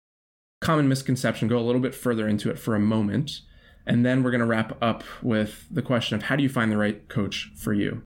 common 0.61 0.89
misconception, 0.89 1.49
go 1.49 1.59
a 1.59 1.61
little 1.61 1.81
bit 1.81 1.95
further 1.95 2.27
into 2.29 2.51
it 2.51 2.59
for 2.59 2.75
a 2.75 2.81
moment. 2.81 3.41
And 3.87 4.05
then 4.05 4.23
we're 4.23 4.31
going 4.31 4.41
to 4.41 4.47
wrap 4.47 4.77
up 4.83 5.05
with 5.23 5.67
the 5.71 5.83
question 5.83 6.17
of 6.17 6.25
how 6.25 6.37
do 6.37 6.43
you 6.43 6.49
find 6.49 6.73
the 6.73 6.77
right 6.77 7.09
coach 7.09 7.53
for 7.57 7.73
you? 7.73 8.03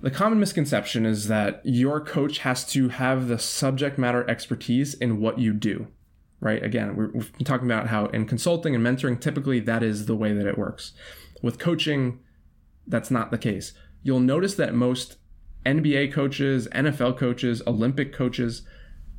The 0.00 0.10
common 0.10 0.40
misconception 0.40 1.06
is 1.06 1.28
that 1.28 1.60
your 1.64 2.00
coach 2.00 2.38
has 2.38 2.66
to 2.72 2.88
have 2.88 3.28
the 3.28 3.38
subject 3.38 3.98
matter 3.98 4.28
expertise 4.28 4.94
in 4.94 5.20
what 5.20 5.38
you 5.38 5.52
do, 5.52 5.86
right? 6.40 6.62
Again, 6.62 6.96
we've 6.96 7.32
been 7.32 7.46
talking 7.46 7.68
about 7.68 7.86
how 7.86 8.06
in 8.06 8.26
consulting 8.26 8.74
and 8.74 8.84
mentoring, 8.84 9.20
typically 9.20 9.60
that 9.60 9.82
is 9.82 10.06
the 10.06 10.16
way 10.16 10.32
that 10.32 10.46
it 10.46 10.58
works. 10.58 10.92
With 11.40 11.60
coaching, 11.60 12.18
that's 12.86 13.12
not 13.12 13.30
the 13.30 13.38
case. 13.38 13.74
You'll 14.02 14.20
notice 14.20 14.56
that 14.56 14.74
most 14.74 15.18
NBA 15.64 16.12
coaches, 16.12 16.66
NFL 16.72 17.16
coaches, 17.16 17.62
Olympic 17.66 18.12
coaches, 18.12 18.62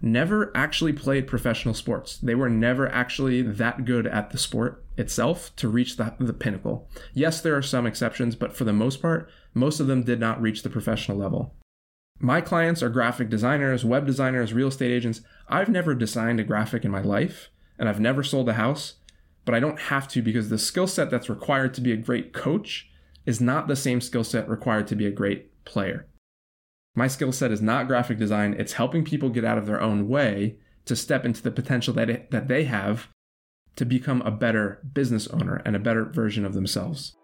never 0.04 0.52
actually 0.54 0.92
played 0.92 1.28
professional 1.28 1.74
sports. 1.74 2.18
They 2.18 2.36
were 2.36 2.50
never 2.50 2.90
actually 2.90 3.42
that 3.42 3.86
good 3.86 4.06
at 4.06 4.32
the 4.32 4.38
sport 4.38 4.84
itself 4.98 5.56
to 5.56 5.70
reach 5.70 5.96
the, 5.96 6.14
the 6.20 6.34
pinnacle. 6.34 6.90
Yes, 7.14 7.40
there 7.40 7.56
are 7.56 7.62
some 7.62 7.88
exceptions, 7.88 8.36
but 8.36 8.54
for 8.54 8.66
the 8.66 8.74
most 8.74 9.02
part, 9.02 9.30
most 9.54 9.80
of 9.80 9.88
them 9.88 10.04
did 10.04 10.20
not 10.20 10.42
reach 10.42 10.62
the 10.62 10.70
professional 10.70 11.18
level. 11.18 11.56
My 12.20 12.42
clients 12.42 12.84
are 12.84 12.90
graphic 12.90 13.30
designers, 13.30 13.86
web 13.86 14.06
designers, 14.06 14.54
real 14.54 14.68
estate 14.68 14.92
agents. 14.92 15.22
I've 15.48 15.70
never 15.70 15.96
designed 15.96 16.40
a 16.42 16.44
graphic 16.44 16.84
in 16.84 16.92
my 16.92 17.02
life, 17.02 17.50
and 17.80 17.88
I've 17.88 18.00
never 18.00 18.24
sold 18.24 18.50
a 18.50 18.54
house, 18.54 18.96
but 19.46 19.56
I 19.56 19.62
don't 19.62 19.80
have 19.80 20.10
to 20.10 20.22
because 20.22 20.50
the 20.50 20.58
skill 20.58 20.88
set 20.88 21.12
that's 21.12 21.30
required 21.30 21.74
to 21.76 21.82
be 21.82 21.94
a 21.94 21.98
great 21.98 22.34
coach 22.34 22.90
is 23.26 23.40
not 23.40 23.70
the 23.70 23.76
same 23.76 24.02
skill 24.02 24.26
set 24.26 24.50
required 24.50 24.88
to 24.88 24.96
be 24.96 25.06
a 25.06 25.12
great 25.12 25.64
player. 25.64 26.08
My 26.96 27.08
skill 27.08 27.32
set 27.32 27.52
is 27.52 27.62
not 27.62 27.88
graphic 27.88 28.18
design, 28.18 28.56
it's 28.58 28.74
helping 28.74 29.04
people 29.04 29.30
get 29.30 29.46
out 29.46 29.58
of 29.58 29.66
their 29.66 29.82
own 29.82 30.08
way 30.08 30.58
to 30.86 30.96
step 30.96 31.26
into 31.26 31.42
the 31.42 31.52
potential 31.52 31.94
that, 31.96 32.10
it, 32.10 32.32
that 32.32 32.48
they 32.48 32.66
have 32.66 33.08
to 33.76 33.86
become 33.86 34.22
a 34.22 34.32
better 34.32 34.80
business 34.94 35.28
owner 35.28 35.62
and 35.66 35.76
a 35.76 35.80
better 35.80 36.06
version 36.06 36.46
of 36.46 36.54
themselves. 36.54 37.16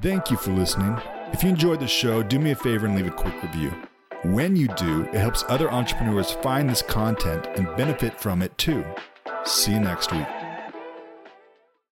Thank 0.00 0.30
you 0.32 0.36
for 0.36 0.50
listening. 0.50 0.98
If 1.32 1.44
you 1.44 1.50
enjoyed 1.50 1.78
the 1.78 1.86
show, 1.86 2.22
do 2.24 2.40
me 2.40 2.50
a 2.50 2.56
favor 2.56 2.86
and 2.86 2.96
leave 2.96 3.06
a 3.06 3.10
quick 3.10 3.40
review. 3.42 3.72
When 4.24 4.56
you 4.56 4.66
do, 4.68 5.02
it 5.04 5.14
helps 5.14 5.44
other 5.48 5.70
entrepreneurs 5.70 6.32
find 6.32 6.68
this 6.68 6.82
content 6.82 7.46
and 7.56 7.76
benefit 7.76 8.20
from 8.20 8.42
it 8.42 8.56
too. 8.58 8.84
See 9.44 9.72
you 9.72 9.80
next 9.80 10.12
week. 10.12 10.41